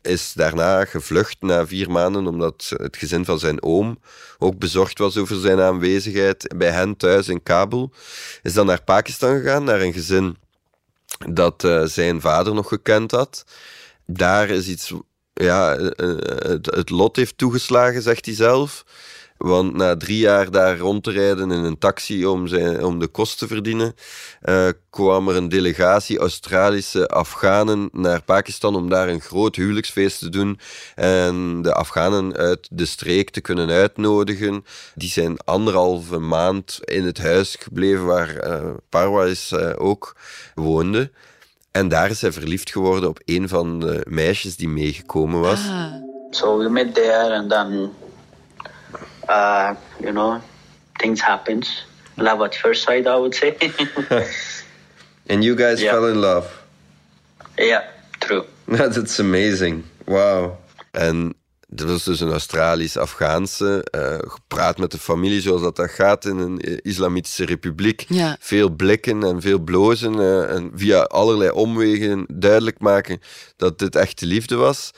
is 0.03 0.33
daarna 0.33 0.85
gevlucht 0.85 1.37
na 1.41 1.67
vier 1.67 1.91
maanden, 1.91 2.27
omdat 2.27 2.73
het 2.77 2.97
gezin 2.97 3.25
van 3.25 3.39
zijn 3.39 3.63
oom 3.63 3.99
ook 4.39 4.59
bezorgd 4.59 4.99
was 4.99 5.17
over 5.17 5.41
zijn 5.41 5.61
aanwezigheid 5.61 6.55
bij 6.57 6.71
hen 6.71 6.97
thuis 6.97 7.29
in 7.29 7.43
Kabul. 7.43 7.93
Is 8.43 8.53
dan 8.53 8.67
naar 8.67 8.83
Pakistan 8.83 9.39
gegaan, 9.39 9.65
naar 9.65 9.81
een 9.81 9.93
gezin 9.93 10.37
dat 11.29 11.65
uh, 11.65 11.85
zijn 11.85 12.21
vader 12.21 12.55
nog 12.55 12.69
gekend 12.69 13.11
had. 13.11 13.45
Daar 14.07 14.49
is 14.49 14.69
iets, 14.69 14.93
ja, 15.33 15.77
het, 15.77 16.67
het 16.67 16.91
lot 16.91 17.17
heeft 17.17 17.39
toegeslagen, 17.39 18.03
zegt 18.03 18.25
hij 18.25 18.35
zelf. 18.35 18.85
Want 19.41 19.75
na 19.75 19.97
drie 19.97 20.19
jaar 20.19 20.51
daar 20.51 20.79
rond 20.79 21.05
te 21.05 21.11
rijden 21.11 21.51
in 21.51 21.65
een 21.65 21.79
taxi 21.79 22.27
om, 22.27 22.47
zijn, 22.47 22.85
om 22.85 22.99
de 22.99 23.07
kost 23.07 23.39
te 23.39 23.47
verdienen, 23.47 23.95
uh, 24.45 24.69
kwam 24.91 25.29
er 25.29 25.37
een 25.37 25.49
delegatie 25.49 26.19
Australische 26.19 27.09
Afghanen 27.09 27.89
naar 27.93 28.23
Pakistan 28.23 28.77
om 28.77 28.89
daar 28.89 29.09
een 29.09 29.21
groot 29.21 29.57
huwelijksfeest 29.57 30.19
te 30.19 30.29
doen 30.29 30.59
en 30.95 31.63
de 31.63 31.75
Afghanen 31.75 32.37
uit 32.37 32.69
de 32.71 32.87
streek 32.87 33.31
te 33.31 33.41
kunnen 33.41 33.71
uitnodigen. 33.71 34.65
Die 34.95 35.11
zijn 35.11 35.39
anderhalve 35.39 36.19
maand 36.19 36.81
in 36.85 37.05
het 37.05 37.19
huis 37.19 37.57
gebleven 37.59 38.05
waar 38.05 38.47
uh, 38.47 38.71
Parwais 38.89 39.55
ook 39.77 40.17
woonde. 40.55 41.11
En 41.73 41.89
daar 41.89 42.11
is 42.11 42.21
hij 42.21 42.33
verliefd 42.33 42.71
geworden 42.71 43.09
op 43.09 43.21
een 43.25 43.49
van 43.49 43.81
de 43.81 44.07
meisjes 44.09 44.57
die 44.57 44.69
meegekomen 44.69 45.41
was. 45.41 45.69
Ah. 45.69 45.95
So 46.31 46.59
we 46.59 46.69
met 46.69 46.95
there 46.95 47.35
and 47.35 47.50
then 47.50 47.93
uh, 49.29 49.75
you 50.00 50.12
know, 50.12 50.41
things 50.93 51.21
happens. 51.21 51.87
Love 52.17 52.45
at 52.45 52.55
first 52.55 52.83
sight, 52.83 53.07
I 53.07 53.17
would 53.17 53.35
say. 53.35 53.57
and 55.27 55.45
you 55.45 55.57
guys 55.57 55.81
yeah. 55.81 55.93
fell 55.93 56.09
in 56.09 56.17
love. 56.17 56.47
Yeah, 57.57 57.83
true. 58.19 58.45
That's 58.69 59.19
amazing. 59.19 59.85
Wow. 60.07 60.59
En 60.91 61.35
dat 61.73 61.89
was 61.89 62.05
dus 62.05 62.21
een 62.21 62.31
Australisch-Afghaanse. 62.31 63.87
Uh, 63.95 64.19
gepraat 64.19 64.79
met 64.79 64.91
de 64.91 64.99
familie 64.99 65.41
zoals 65.41 65.62
dat, 65.62 65.77
dat 65.77 65.91
gaat 65.91 66.25
in 66.25 66.39
een 66.39 66.59
islamitische 66.83 67.45
republiek. 67.45 68.05
Ja. 68.09 68.37
Veel 68.41 68.71
blikken 68.71 69.23
en 69.23 69.41
veel 69.41 69.59
blozen. 69.59 70.15
Uh, 70.15 70.55
en 70.55 70.71
via 70.75 71.00
allerlei 71.00 71.50
omwegen 71.50 72.27
duidelijk 72.29 72.79
maken 72.79 73.21
dat 73.57 73.79
dit 73.79 73.97
echte 73.97 74.27
liefde 74.27 74.57
was. 74.57 74.91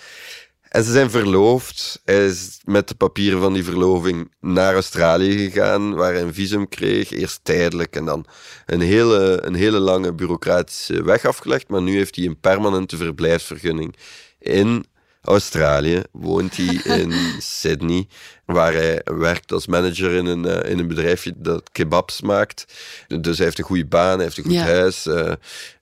En 0.69 0.85
ze 0.85 0.93
zijn 0.93 1.11
verloofd. 1.11 2.01
Hij 2.05 2.27
is 2.27 2.61
met 2.65 2.89
de 2.89 2.95
papieren 2.95 3.41
van 3.41 3.53
die 3.53 3.65
verloving 3.65 4.33
naar 4.41 4.75
Australië 4.75 5.39
gegaan, 5.39 5.95
waar 5.95 6.13
hij 6.13 6.23
een 6.23 6.35
visum 6.35 6.69
kreeg. 6.69 7.11
Eerst 7.11 7.41
tijdelijk 7.43 7.97
en 7.97 8.05
dan 8.05 8.27
een 8.67 8.81
hele, 8.81 9.43
een 9.43 9.55
hele 9.55 9.79
lange 9.79 10.13
bureaucratische 10.13 11.03
weg 11.03 11.25
afgelegd. 11.25 11.69
Maar 11.69 11.83
nu 11.83 11.97
heeft 11.97 12.17
hij 12.17 12.25
een 12.25 12.41
permanente 12.41 12.97
verblijfsvergunning 12.97 13.97
in 14.39 14.85
Australië. 15.23 16.03
Woont 16.13 16.57
hij 16.57 16.75
in 17.01 17.13
Sydney, 17.39 18.07
waar 18.45 18.73
hij 18.73 19.01
werkt 19.05 19.53
als 19.53 19.67
manager 19.67 20.13
in 20.13 20.27
een, 20.27 20.47
uh, 20.47 20.71
in 20.71 20.79
een 20.79 20.89
bedrijfje 20.89 21.33
dat 21.37 21.71
kebabs 21.73 22.21
maakt. 22.21 22.65
Dus 23.21 23.37
hij 23.37 23.47
heeft 23.47 23.59
een 23.59 23.65
goede 23.65 23.87
baan, 23.87 24.15
hij 24.15 24.25
heeft 24.25 24.37
een 24.37 24.45
goed 24.45 24.53
Ja. 24.53 24.65
huis, 24.65 25.07
uh, 25.07 25.33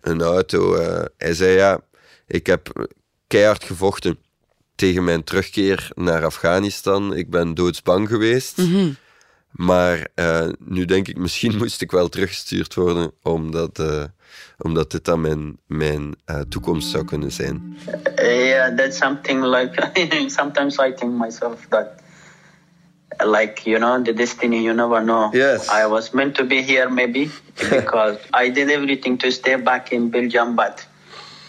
een 0.00 0.22
auto. 0.22 0.76
Uh, 0.76 1.04
hij 1.16 1.34
zei 1.34 1.56
ja, 1.56 1.80
ik 2.26 2.46
heb 2.46 2.88
keihard 3.26 3.64
gevochten 3.64 4.18
tegen 4.74 5.04
mijn 5.04 5.24
terugkeer 5.24 5.90
naar 5.94 6.24
Afghanistan. 6.24 7.16
Ik 7.16 7.30
ben 7.30 7.54
doodsbang 7.54 8.08
geweest. 8.08 8.56
Mhm. 8.56 8.90
Maar 9.50 10.06
uh, 10.14 10.48
nu 10.58 10.84
denk 10.84 11.08
ik, 11.08 11.18
misschien 11.26 11.56
moest 11.56 11.82
ik 11.82 11.90
wel 11.90 12.08
teruggestuurd 12.08 12.74
worden, 12.74 13.12
omdat, 13.22 13.78
uh, 13.78 14.04
omdat 14.58 14.90
dit 14.90 15.04
dan 15.04 15.20
mijn, 15.20 15.58
mijn 15.66 16.14
uh, 16.26 16.40
toekomst 16.48 16.90
zou 16.90 17.04
kunnen 17.04 17.32
zijn. 17.32 17.76
Yeah, 18.16 18.76
that's 18.76 18.98
something 18.98 19.44
like 19.44 19.90
sometimes 20.38 20.78
I 20.78 20.92
think 20.92 21.18
myself 21.18 21.66
that 21.68 22.00
like 23.26 23.68
you 23.68 23.78
know 23.78 23.98
the 23.98 24.12
destiny 24.12 24.62
you 24.62 24.74
never 24.74 25.02
know. 25.02 25.30
Yes. 25.32 25.68
I 25.68 25.86
was 25.86 26.10
meant 26.10 26.34
to 26.34 26.44
be 26.44 26.62
here 26.62 26.88
maybe 26.88 27.30
because 27.70 28.18
I 28.32 28.50
did 28.50 28.70
everything 28.70 29.18
to 29.18 29.30
stay 29.30 29.56
back 29.56 29.92
in 29.92 30.10
Belgium, 30.10 30.56
but 30.56 30.86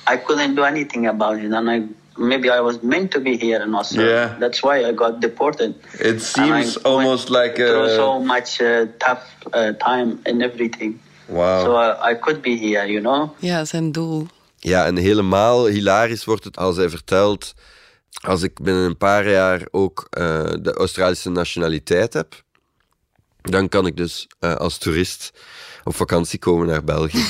I 0.07 0.17
couldn't 0.17 0.55
do 0.55 0.63
anything 0.63 1.07
about 1.07 1.39
it, 1.39 1.51
and 1.51 1.69
I 1.69 1.83
maybe 2.21 2.47
I 2.49 2.59
was 2.59 2.81
meant 2.81 3.11
to 3.11 3.19
be 3.19 3.37
here 3.37 3.63
in 3.63 3.75
Australia. 3.75 4.13
Yeah. 4.13 4.39
That's 4.39 4.61
why 4.63 4.89
I 4.89 4.93
got 4.93 5.19
deported. 5.19 5.73
It 5.99 6.21
seems 6.21 6.75
And 6.75 6.85
I 6.85 6.89
almost 6.89 7.29
went 7.29 7.43
like 7.43 7.55
through 7.55 7.83
a... 7.83 7.95
so 7.95 8.19
much 8.19 8.61
uh, 8.61 8.85
tough 8.97 9.23
uh, 9.53 9.73
time 9.77 10.19
and 10.25 10.41
everything. 10.41 10.99
Wow. 11.27 11.63
So 11.63 11.69
uh, 11.75 12.11
I 12.11 12.15
could 12.19 12.41
be 12.41 12.55
here, 12.57 12.85
you 12.87 13.01
know. 13.01 13.29
Ja, 13.39 13.65
zijn 13.65 13.91
doel. 13.91 14.27
Ja, 14.57 14.85
en 14.85 14.95
helemaal 14.95 15.65
hilarisch 15.65 16.25
wordt 16.25 16.43
het 16.43 16.57
als 16.57 16.75
hij 16.75 16.89
vertelt... 16.89 17.53
Als 18.21 18.41
ik 18.41 18.59
binnen 18.61 18.83
een 18.83 18.97
paar 18.97 19.29
jaar 19.29 19.67
ook 19.71 20.07
uh, 20.17 20.43
de 20.61 20.73
Australische 20.73 21.29
nationaliteit 21.29 22.13
heb, 22.13 22.43
dan 23.41 23.69
kan 23.69 23.85
ik 23.85 23.97
dus 23.97 24.27
uh, 24.39 24.55
als 24.55 24.77
toerist 24.77 25.31
op 25.83 25.95
vakantie 25.95 26.39
komen 26.39 26.67
naar 26.67 26.83
België. 26.83 27.23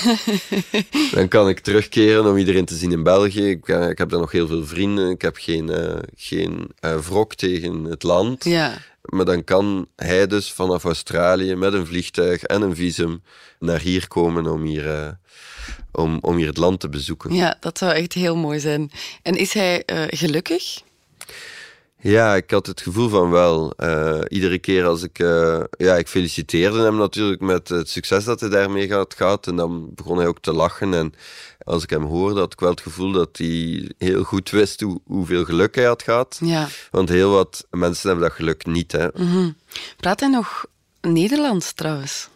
dan 1.15 1.27
kan 1.27 1.49
ik 1.49 1.59
terugkeren 1.59 2.25
om 2.25 2.37
iedereen 2.37 2.65
te 2.65 2.75
zien 2.75 2.91
in 2.91 3.03
België. 3.03 3.49
Ik, 3.49 3.67
uh, 3.67 3.89
ik 3.89 3.97
heb 3.97 4.09
daar 4.09 4.19
nog 4.19 4.31
heel 4.31 4.47
veel 4.47 4.65
vrienden. 4.65 5.09
Ik 5.09 5.21
heb 5.21 5.37
geen, 5.37 5.69
uh, 5.69 5.99
geen 6.15 6.71
wrok 6.79 7.35
tegen 7.35 7.83
het 7.83 8.03
land. 8.03 8.43
Ja. 8.43 8.77
Maar 9.01 9.25
dan 9.25 9.43
kan 9.43 9.87
hij 9.95 10.27
dus 10.27 10.51
vanaf 10.51 10.83
Australië 10.83 11.55
met 11.55 11.73
een 11.73 11.85
vliegtuig 11.85 12.43
en 12.43 12.61
een 12.61 12.75
visum 12.75 13.21
naar 13.59 13.79
hier 13.79 14.07
komen 14.07 14.47
om 14.47 14.63
hier, 14.63 15.17
om, 15.91 16.17
om 16.21 16.35
hier 16.37 16.47
het 16.47 16.57
land 16.57 16.79
te 16.79 16.89
bezoeken. 16.89 17.33
Ja, 17.33 17.57
dat 17.59 17.77
zou 17.77 17.91
echt 17.93 18.13
heel 18.13 18.35
mooi 18.35 18.59
zijn. 18.59 18.91
En 19.21 19.35
is 19.35 19.53
hij 19.53 19.83
gelukkig? 20.09 20.81
Ja, 22.01 22.35
ik 22.35 22.51
had 22.51 22.65
het 22.65 22.81
gevoel 22.81 23.09
van 23.09 23.29
wel. 23.29 23.73
Uh, 23.77 24.19
iedere 24.27 24.59
keer 24.59 24.85
als 24.85 25.03
ik... 25.03 25.19
Uh, 25.19 25.63
ja, 25.77 25.95
ik 25.95 26.07
feliciteerde 26.07 26.81
hem 26.81 26.95
natuurlijk 26.95 27.41
met 27.41 27.69
het 27.69 27.89
succes 27.89 28.23
dat 28.23 28.39
hij 28.39 28.49
daarmee 28.49 28.93
had 28.93 29.13
gehad. 29.13 29.47
En 29.47 29.55
dan 29.55 29.93
begon 29.93 30.17
hij 30.17 30.27
ook 30.27 30.39
te 30.39 30.53
lachen. 30.53 30.93
En 30.93 31.13
als 31.63 31.83
ik 31.83 31.89
hem 31.89 32.03
hoorde, 32.03 32.39
had 32.39 32.53
ik 32.53 32.59
wel 32.59 32.69
het 32.69 32.81
gevoel 32.81 33.11
dat 33.11 33.37
hij 33.37 33.91
heel 33.97 34.23
goed 34.23 34.49
wist 34.49 34.81
hoe, 34.81 35.01
hoeveel 35.05 35.45
geluk 35.45 35.75
hij 35.75 35.85
had 35.85 36.03
gehad. 36.03 36.37
Ja. 36.43 36.67
Want 36.91 37.09
heel 37.09 37.31
wat 37.31 37.67
mensen 37.69 38.09
hebben 38.09 38.27
dat 38.27 38.35
geluk 38.37 38.65
niet. 38.65 38.91
Hè. 38.91 39.07
Mm 39.13 39.31
-hmm. 39.31 39.55
Praat 39.97 40.19
hij 40.19 40.29
nog 40.29 40.65
Nederlands 41.01 41.73
trouwens? 41.73 42.29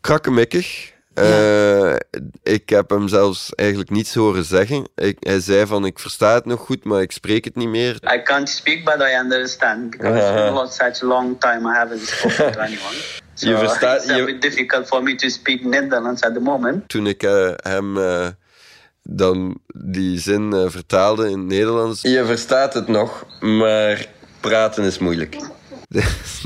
Krakkemikkig. 0.00 0.94
Ja. 1.22 1.90
Uh, 1.90 1.96
ik 2.42 2.68
heb 2.68 2.90
hem 2.90 3.08
zelfs 3.08 3.54
eigenlijk 3.54 3.90
niets 3.90 4.14
horen 4.14 4.44
zeggen. 4.44 4.88
Ik, 4.94 5.16
hij 5.20 5.40
zei 5.40 5.66
van, 5.66 5.86
ik 5.86 5.98
versta 5.98 6.34
het 6.34 6.44
nog 6.44 6.60
goed, 6.60 6.84
maar 6.84 7.00
ik 7.00 7.12
spreek 7.12 7.44
het 7.44 7.56
niet 7.56 7.68
meer. 7.68 7.98
I 8.14 8.22
can't 8.22 8.48
speak, 8.48 8.84
but 8.84 9.08
I 9.08 9.18
understand. 9.22 9.90
Because 9.90 10.18
uh 10.18 10.34
-huh. 10.34 10.62
it's 10.62 10.76
been 10.78 10.92
such 10.92 11.02
a 11.02 11.06
long 11.06 11.40
time 11.40 11.70
I 11.70 11.74
haven't 11.74 12.06
spoken 12.06 12.52
to 12.52 12.60
anyone. 12.60 12.96
So 13.36 13.48
je 13.48 13.58
verstaat, 13.58 14.02
it's 14.02 14.10
a 14.10 14.24
bit 14.24 14.42
difficult 14.42 14.86
for 14.86 15.02
me 15.02 15.14
to 15.14 15.28
speak 15.28 15.64
Netherlands 15.64 16.22
at 16.22 16.34
the 16.34 16.40
moment. 16.40 16.88
Toen 16.88 17.06
ik 17.06 17.22
uh, 17.22 17.50
hem 17.56 17.96
uh, 17.96 18.26
dan 19.02 19.58
die 19.74 20.20
zin 20.20 20.54
uh, 20.54 20.64
vertaalde 20.68 21.30
in 21.30 21.38
het 21.38 21.48
Nederlands... 21.48 22.02
Je 22.02 22.24
verstaat 22.24 22.74
het 22.74 22.88
nog, 22.88 23.26
maar 23.40 24.06
praten 24.40 24.84
is 24.84 24.98
moeilijk. 24.98 25.36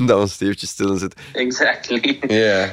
Dan 0.07 0.17
was 0.17 0.31
het 0.31 0.41
eventjes 0.41 0.69
stil 0.69 0.91
en 0.91 0.99
zit. 0.99 1.15
Exactly. 1.33 2.19
Ja. 2.27 2.35
Yeah. 2.35 2.69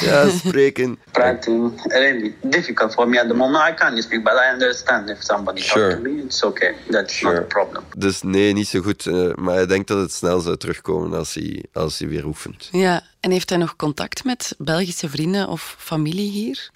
Ja, 0.00 0.28
spreken. 0.28 0.98
Praten, 1.10 1.72
really 1.84 2.34
difficult 2.42 2.92
for 2.92 3.08
me 3.08 3.20
at 3.20 3.28
the 3.28 3.34
moment. 3.34 3.68
I 3.70 3.74
can't 3.74 4.02
speak, 4.02 4.22
but 4.22 4.32
I 4.32 4.52
understand 4.52 5.08
if 5.08 5.22
somebody 5.22 5.60
sure. 5.60 5.88
talks 5.88 6.02
to 6.04 6.10
me. 6.10 6.22
It's 6.22 6.42
okay. 6.42 6.74
That's 6.90 7.14
sure. 7.14 7.34
not 7.34 7.42
a 7.42 7.46
problem. 7.46 7.84
Dus 7.96 8.22
nee, 8.22 8.52
niet 8.52 8.68
zo 8.68 8.80
goed. 8.80 9.06
Uh, 9.06 9.34
maar 9.34 9.62
ik 9.62 9.68
denk 9.68 9.86
dat 9.86 9.98
het 9.98 10.12
snel 10.12 10.40
zou 10.40 10.56
terugkomen 10.56 11.18
als 11.18 11.34
hij, 11.34 11.64
als 11.72 11.98
hij 11.98 12.08
weer 12.08 12.24
oefent. 12.24 12.68
Ja, 12.72 13.02
en 13.20 13.30
heeft 13.30 13.48
hij 13.48 13.58
nog 13.58 13.76
contact 13.76 14.24
met 14.24 14.54
Belgische 14.58 15.08
vrienden 15.08 15.48
of 15.48 15.76
familie 15.78 16.30
hier? 16.30 16.70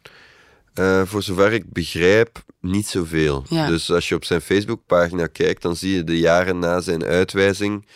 Uh, 0.75 1.03
voor 1.05 1.23
zover 1.23 1.53
ik 1.53 1.73
begrijp, 1.73 2.43
niet 2.61 2.87
zoveel. 2.87 3.45
Ja. 3.49 3.67
Dus 3.67 3.91
als 3.93 4.09
je 4.09 4.15
op 4.15 4.25
zijn 4.25 4.41
Facebookpagina 4.41 5.27
kijkt, 5.27 5.63
dan 5.63 5.77
zie 5.77 5.95
je 5.95 6.05
de 6.05 6.19
jaren 6.19 6.59
na 6.59 6.81
zijn 6.81 7.05
uitwijzing 7.05 7.87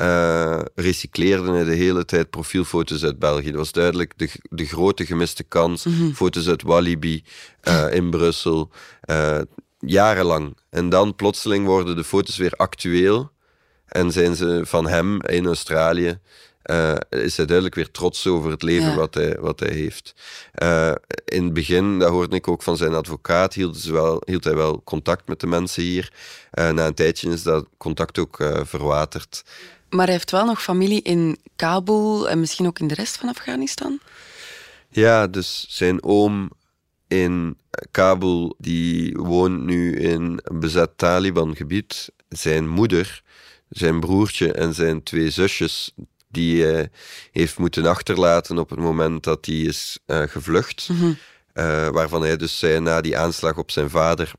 uh, 0.00 0.60
recycleerde 0.74 1.50
hij 1.50 1.64
de 1.64 1.74
hele 1.74 2.04
tijd 2.04 2.30
profielfoto's 2.30 3.04
uit 3.04 3.18
België. 3.18 3.46
Dat 3.46 3.54
was 3.54 3.72
duidelijk 3.72 4.12
de, 4.16 4.30
de 4.42 4.64
grote 4.64 5.06
gemiste 5.06 5.42
kans. 5.42 5.84
Mhm. 5.84 5.94
Mm 5.94 6.00
-hmm. 6.00 6.14
Foto's 6.14 6.48
uit 6.48 6.62
Walibi, 6.62 7.24
uh, 7.68 7.94
in 7.94 8.10
Brussel, 8.10 8.70
uh, 9.10 9.38
jarenlang. 9.78 10.56
En 10.70 10.88
dan 10.88 11.14
plotseling 11.14 11.66
worden 11.66 11.96
de 11.96 12.04
foto's 12.04 12.36
weer 12.36 12.52
actueel. 12.56 13.30
En 13.86 14.12
zijn 14.12 14.36
ze 14.36 14.60
van 14.64 14.88
hem 14.88 15.22
in 15.22 15.46
Australië. 15.46 16.18
Uh, 16.64 16.94
is 17.08 17.36
hij 17.36 17.46
duidelijk 17.46 17.74
weer 17.74 17.90
trots 17.90 18.26
over 18.26 18.50
het 18.50 18.62
leven 18.62 18.88
Ja. 18.88 18.94
wat, 18.94 19.14
hij, 19.14 19.36
wat 19.40 19.60
hij 19.60 19.72
heeft. 19.72 20.14
Uh, 20.62 20.92
in 21.24 21.44
het 21.44 21.52
begin, 21.52 21.98
dat 21.98 22.10
hoorde 22.10 22.36
ik 22.36 22.48
ook 22.48 22.62
van 22.62 22.76
zijn 22.76 22.94
advocaat, 22.94 23.54
hield, 23.54 23.76
ze 23.76 23.92
wel, 23.92 24.22
hield 24.24 24.44
hij 24.44 24.54
wel 24.54 24.82
contact 24.84 25.28
met 25.28 25.40
de 25.40 25.46
mensen 25.46 25.82
hier. 25.82 26.12
Uh, 26.58 26.70
na 26.70 26.86
een 26.86 26.94
tijdje 26.94 27.30
is 27.30 27.42
dat 27.42 27.66
contact 27.76 28.18
ook 28.18 28.36
verwaterd. 28.62 29.42
Maar 29.90 30.04
hij 30.04 30.14
heeft 30.14 30.30
wel 30.30 30.44
nog 30.44 30.62
familie 30.62 31.02
in 31.02 31.38
Kabul 31.56 32.28
en 32.28 32.40
misschien 32.40 32.66
ook 32.66 32.78
in 32.78 32.88
de 32.88 32.94
rest 32.94 33.16
van 33.16 33.28
Afghanistan? 33.28 33.98
Ja, 34.88 35.26
dus 35.26 35.66
zijn 35.68 36.02
oom 36.02 36.50
in 37.08 37.58
Kabul, 37.90 38.54
die 38.58 39.16
woont 39.16 39.64
nu 39.64 39.96
in 39.96 40.40
een 40.42 40.60
bezet 40.60 40.90
Taliban-gebied. 40.96 42.10
Zijn 42.28 42.68
moeder, 42.68 43.22
zijn 43.68 44.00
broertje 44.00 44.52
en 44.52 44.74
zijn 44.74 45.02
twee 45.02 45.30
zusjes, 45.30 45.92
die 46.28 46.64
hij 46.64 46.90
heeft 47.30 47.58
moeten 47.58 47.86
achterlaten 47.86 48.58
op 48.58 48.70
het 48.70 48.78
moment 48.78 49.22
dat 49.24 49.46
hij 49.46 49.54
is 49.54 49.98
uh, 50.06 50.22
gevlucht. 50.22 50.88
Mhm. 50.88 51.12
Uh, 51.54 51.88
waarvan 51.88 52.22
hij 52.22 52.36
dus 52.36 52.58
zei 52.58 52.80
na 52.80 53.00
die 53.00 53.18
aanslag 53.18 53.56
op 53.56 53.70
zijn 53.70 53.90
vader, 53.90 54.32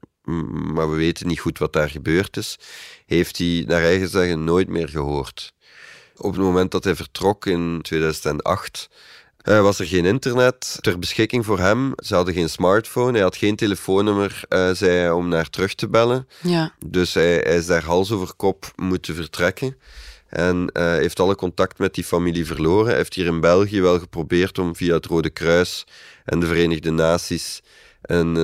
maar 0.74 0.92
we 0.92 0.98
weten 0.98 1.28
niet 1.28 1.40
goed 1.40 1.58
wat 1.58 1.74
daar 1.74 1.90
gebeurd 1.90 2.38
is, 2.38 2.60
heeft 3.06 3.38
hij 3.38 3.64
naar 3.68 3.84
eigen 3.84 4.10
zeggen 4.10 4.44
nooit 4.44 4.68
meer 4.68 4.90
gehoord. 4.90 5.54
Op 6.18 6.32
het 6.32 6.42
moment 6.42 6.72
dat 6.72 6.84
hij 6.84 6.96
vertrok 6.96 7.46
in 7.46 7.80
2008 7.82 8.90
uh, 9.44 9.62
was 9.62 9.80
er 9.80 9.86
geen 9.86 10.06
internet 10.06 10.78
ter 10.82 11.00
beschikking 11.00 11.46
voor 11.46 11.60
hem. 11.60 11.94
Ze 11.96 12.16
hadden 12.16 12.34
geen 12.34 12.50
smartphone, 12.50 13.12
hij 13.12 13.22
had 13.22 13.36
geen 13.36 13.56
telefoonnummer, 13.56 14.44
uh, 14.50 14.72
zei 14.72 14.92
hij, 14.92 15.12
om 15.12 15.28
naar 15.28 15.50
terug 15.50 15.76
te 15.76 15.88
bellen. 15.88 16.28
Ja. 16.42 16.74
Dus 16.86 17.14
hij, 17.14 17.34
hij 17.34 17.58
is 17.58 17.66
daar 17.66 17.84
hals 17.84 18.12
over 18.12 18.34
kop 18.34 18.72
moeten 18.76 19.16
vertrekken. 19.16 19.78
En 20.28 20.70
uh, 20.74 20.84
heeft 20.84 21.20
alle 21.20 21.36
contact 21.36 21.78
met 21.78 21.94
die 21.94 22.04
familie 22.04 22.46
verloren. 22.46 22.88
Hij 22.88 22.96
heeft 22.96 23.14
hier 23.14 23.26
in 23.26 23.40
België 23.40 23.82
wel 23.82 24.00
geprobeerd 24.00 24.60
om 24.60 24.76
via 24.76 24.94
het 24.94 25.06
Rode 25.06 25.30
Kruis 25.30 25.86
en 26.26 26.40
de 26.40 26.46
Verenigde 26.46 26.92
Naties 26.92 27.62
en, 28.02 28.36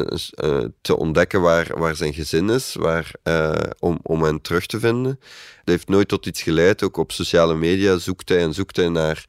uh, 0.43 0.63
te 0.81 0.97
ontdekken 0.97 1.41
waar, 1.41 1.79
waar 1.79 1.95
zijn 1.95 2.13
gezin 2.13 2.49
is, 2.49 2.75
waar, 2.79 3.11
uh, 3.23 3.53
om, 3.79 3.99
om 4.03 4.23
hen 4.23 4.41
terug 4.41 4.65
te 4.65 4.79
vinden. 4.79 5.19
Dat 5.57 5.75
heeft 5.75 5.87
nooit 5.87 6.07
tot 6.07 6.25
iets 6.25 6.41
geleid. 6.41 6.83
Ook 6.83 6.97
op 6.97 7.11
sociale 7.11 7.55
media 7.55 7.97
zoekt 7.97 8.29
hij 8.29 8.39
en 8.39 8.53
zoekt 8.53 8.75
hij 8.75 8.89
naar 8.89 9.25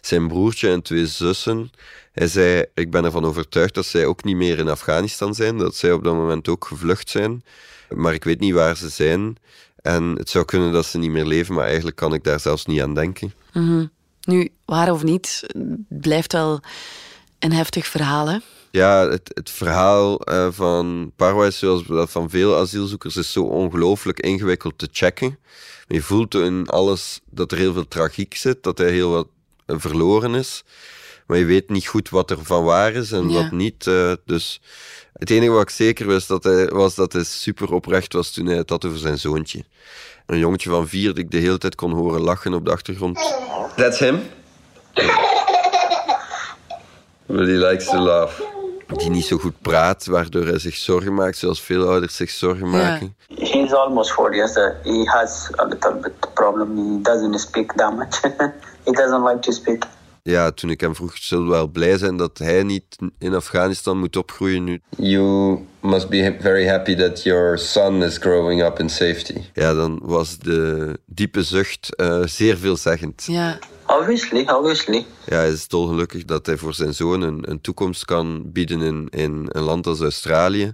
zijn 0.00 0.28
broertje 0.28 0.70
en 0.70 0.82
twee 0.82 1.06
zussen. 1.06 1.70
Hij 2.12 2.26
zei, 2.26 2.64
ik 2.74 2.90
ben 2.90 3.04
ervan 3.04 3.24
overtuigd 3.24 3.74
dat 3.74 3.86
zij 3.86 4.06
ook 4.06 4.24
niet 4.24 4.36
meer 4.36 4.58
in 4.58 4.68
Afghanistan 4.68 5.34
zijn, 5.34 5.58
dat 5.58 5.74
zij 5.74 5.92
op 5.92 6.04
dat 6.04 6.14
moment 6.14 6.48
ook 6.48 6.64
gevlucht 6.64 7.10
zijn. 7.10 7.44
Maar 7.88 8.14
ik 8.14 8.24
weet 8.24 8.40
niet 8.40 8.54
waar 8.54 8.76
ze 8.76 8.88
zijn. 8.88 9.36
En 9.82 10.04
het 10.04 10.30
zou 10.30 10.44
kunnen 10.44 10.72
dat 10.72 10.86
ze 10.86 10.98
niet 10.98 11.10
meer 11.10 11.26
leven, 11.26 11.54
maar 11.54 11.66
eigenlijk 11.66 11.96
kan 11.96 12.14
ik 12.14 12.24
daar 12.24 12.40
zelfs 12.40 12.66
niet 12.66 12.82
aan 12.82 12.94
denken. 12.94 13.32
-hmm. 13.52 13.90
Nu, 14.20 14.48
waar 14.64 14.92
of 14.92 15.02
niet, 15.02 15.46
blijft 15.88 16.32
wel 16.32 16.60
een 17.38 17.52
heftig 17.52 17.86
verhaal? 17.86 18.40
Ja, 18.70 19.08
het, 19.08 19.30
het 19.34 19.50
verhaal 19.50 20.30
uh, 20.32 20.48
van 20.50 21.12
Parwise, 21.16 21.58
zoals 21.58 21.86
dat 21.86 22.10
van 22.10 22.30
veel 22.30 22.56
asielzoekers, 22.56 23.16
is 23.16 23.32
zo 23.32 23.42
ongelooflijk 23.42 24.20
ingewikkeld 24.20 24.78
te 24.78 24.88
checken. 24.92 25.38
Je 25.86 26.02
voelt 26.02 26.34
in 26.34 26.66
alles 26.66 27.20
dat 27.30 27.52
er 27.52 27.58
heel 27.58 27.72
veel 27.72 27.88
tragiek 27.88 28.34
zit, 28.34 28.62
dat 28.62 28.78
hij 28.78 28.90
heel 28.90 29.10
wat 29.10 29.26
eh, 29.66 29.76
verloren 29.78 30.34
is. 30.34 30.64
Maar 31.26 31.38
je 31.38 31.44
weet 31.44 31.68
niet 31.68 31.86
goed 31.86 32.08
wat 32.08 32.30
er 32.30 32.44
van 32.44 32.64
waar 32.64 32.92
is 32.92 33.12
en 33.12 33.32
wat 33.32 33.50
niet. 33.50 33.86
Uh, 33.86 34.12
dus 34.24 34.60
het 35.12 35.30
enige 35.30 35.50
wat 35.50 35.62
ik 35.62 35.70
zeker 35.70 36.06
wist, 36.06 36.28
dat 36.28 36.44
hij, 36.44 36.66
was 36.66 36.94
dat 36.94 37.12
hij 37.12 37.24
super 37.24 37.72
oprecht 37.72 38.12
was 38.12 38.30
toen 38.30 38.46
hij 38.46 38.56
het 38.56 38.70
had 38.70 38.84
over 38.84 38.98
zijn 38.98 39.18
zoontje. 39.18 39.64
Een 40.26 40.38
jongetje 40.38 40.70
van 40.70 40.88
vier 40.88 41.06
dat 41.06 41.18
ik 41.18 41.30
de 41.30 41.38
hele 41.38 41.58
tijd 41.58 41.74
kon 41.74 41.92
horen 41.92 42.20
lachen 42.20 42.54
op 42.54 42.64
de 42.64 42.70
achtergrond. 42.70 43.34
That's 43.76 43.98
him? 43.98 44.20
But 47.26 47.46
he 47.46 47.68
likes 47.68 47.86
to 47.86 47.98
laugh. 47.98 48.58
Die 48.96 49.10
niet 49.10 49.24
zo 49.24 49.38
goed 49.38 49.60
praat, 49.62 50.06
waardoor 50.06 50.46
hij 50.46 50.58
zich 50.58 50.76
zorgen 50.76 51.14
maakt, 51.14 51.36
zoals 51.36 51.60
veel 51.60 51.88
ouders 51.88 52.16
zich 52.16 52.30
zorgen 52.30 52.70
maken. 52.70 53.16
Yeah. 53.26 53.52
He's 53.52 53.72
almost 53.72 54.12
40 54.12 54.36
years. 54.36 54.54
He 54.82 55.10
has 55.10 55.50
a 55.56 55.64
little 55.64 55.94
bit 55.94 56.34
problem. 56.34 56.76
He 56.76 56.98
doesn't 57.02 57.40
speak 57.40 57.72
that 57.72 57.96
much. 57.96 58.20
he 58.84 58.92
doesn't 58.92 59.24
like 59.24 59.38
to 59.40 59.52
speak 59.52 59.86
ja, 60.22 60.50
toen 60.50 60.70
ik 60.70 60.80
hem 60.80 60.94
vroeg, 60.94 61.16
zullen 61.16 61.44
we 61.44 61.50
wel 61.50 61.68
blij 61.68 61.98
zijn 61.98 62.16
dat 62.16 62.38
hij 62.38 62.62
niet 62.62 62.96
in 63.18 63.34
Afghanistan 63.34 63.98
moet 63.98 64.16
opgroeien 64.16 64.64
nu? 64.64 64.80
You 64.96 65.58
must 65.82 66.08
be 66.08 66.36
very 66.40 66.66
happy 66.66 66.94
that 66.94 67.22
your 67.22 67.58
son 67.58 68.02
is 68.02 68.18
growing 68.18 68.62
up 68.62 68.78
in 68.78 68.88
safety. 68.88 69.40
Ja, 69.52 69.74
dan 69.74 70.00
was 70.02 70.38
de 70.38 70.98
diepe 71.06 71.42
zucht 71.42 71.88
uh, 71.96 72.22
zeer 72.24 72.56
veelzeggend. 72.56 73.24
Ja. 73.26 73.58
Obviously, 73.86 74.40
obviously. 74.40 75.06
Ja, 75.26 75.36
hij 75.36 75.50
is 75.50 75.68
dolgelukkig 75.68 76.24
dat 76.24 76.46
hij 76.46 76.56
voor 76.56 76.74
zijn 76.74 76.94
zoon 76.94 77.22
een, 77.22 77.50
een 77.50 77.60
toekomst 77.60 78.04
kan 78.04 78.52
bieden 78.52 78.80
in, 78.80 79.08
in 79.10 79.46
een 79.48 79.62
land 79.62 79.86
als 79.86 80.00
Australië. 80.00 80.72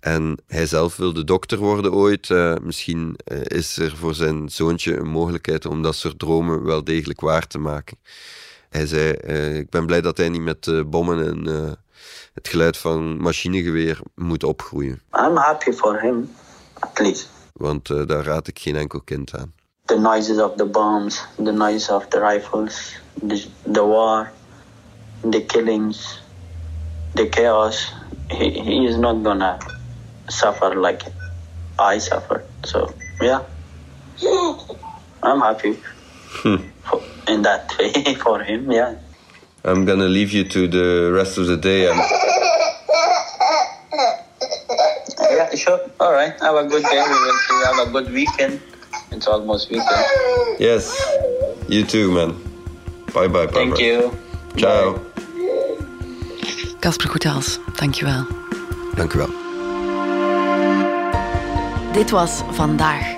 En 0.00 0.38
hij 0.46 0.66
zelf 0.66 0.96
wilde 0.96 1.24
dokter 1.24 1.58
worden 1.58 1.92
ooit. 1.92 2.28
Uh, 2.28 2.54
misschien 2.62 3.18
uh, 3.32 3.38
is 3.42 3.76
er 3.76 3.96
voor 3.96 4.14
zijn 4.14 4.48
zoontje 4.48 4.96
een 4.96 5.08
mogelijkheid 5.08 5.66
om 5.66 5.82
dat 5.82 5.94
soort 5.94 6.18
dromen 6.18 6.64
wel 6.64 6.84
degelijk 6.84 7.20
waar 7.20 7.46
te 7.46 7.58
maken. 7.58 7.98
Hij 8.68 8.86
zei, 8.86 9.14
uh, 9.26 9.56
ik 9.56 9.70
ben 9.70 9.86
blij 9.86 10.00
dat 10.00 10.16
hij 10.16 10.28
niet 10.28 10.40
met 10.40 10.66
uh, 10.66 10.82
bommen 10.84 11.26
en 11.26 11.48
uh, 11.48 11.72
het 12.34 12.48
geluid 12.48 12.76
van 12.76 13.20
machinegeweer 13.20 14.00
moet 14.14 14.44
opgroeien. 14.44 15.02
I'm 15.12 15.36
happy 15.36 15.72
for 15.72 16.00
him, 16.00 16.34
at 16.80 16.98
least. 16.98 17.28
Want 17.52 17.86
daar 17.86 18.24
raad 18.24 18.48
ik 18.48 18.58
geen 18.58 18.76
enkel 18.76 19.00
kind 19.00 19.34
aan. 19.34 19.52
The 19.84 19.98
noises 19.98 20.38
of 20.38 20.56
the 20.56 20.64
bombs, 20.64 21.24
the 21.36 21.52
noise 21.52 21.94
of 21.94 22.06
the 22.08 22.18
rifles, 22.18 23.00
the, 23.26 23.46
the 23.72 23.84
war, 23.84 24.32
the 25.30 25.44
killings, 25.44 26.22
the 27.14 27.28
chaos. 27.28 27.92
He, 28.28 28.50
he 28.50 28.84
is 28.88 28.96
not 28.96 29.22
gonna 29.22 29.58
suffer 30.26 30.80
like 30.80 31.04
I 31.78 32.00
suffered. 32.00 32.44
So, 32.62 32.92
yeah. 33.20 33.40
I'm 35.22 35.40
happy. 35.40 35.78
Hm. 36.42 36.56
in 37.28 37.42
that 37.42 37.74
way 37.78 38.14
for 38.14 38.42
him. 38.42 38.70
Yeah. 38.70 38.94
I'm 39.66 39.84
gonna 39.84 40.06
leave 40.08 40.30
you 40.30 40.44
to 40.44 40.68
the 40.68 41.10
rest 41.12 41.38
of 41.38 41.46
the 41.48 41.56
day. 41.56 41.90
I'm... 41.90 41.98
Yeah, 45.30 45.54
sure. 45.54 45.80
All 45.98 46.12
right. 46.12 46.32
Have 46.40 46.54
a 46.54 46.64
good 46.64 46.84
day. 46.84 47.02
We 47.02 47.08
will 47.08 47.64
have 47.66 47.88
a 47.88 47.90
good 47.90 48.12
weekend. 48.12 48.60
It's 49.10 49.26
almost 49.26 49.70
weekend. 49.70 50.06
Yes. 50.58 50.94
You 51.68 51.84
too, 51.84 52.12
man. 52.12 52.36
Bye 53.12 53.26
bye. 53.28 53.46
Thank 53.48 53.78
you. 53.80 54.16
Ciao. 54.56 55.00
Casper 56.80 57.08
Goethals, 57.08 57.58
dankjewel. 57.74 58.26
Dankjewel. 58.94 59.30
Dit 61.92 62.10
was 62.10 62.42
Vandaag, 62.52 63.15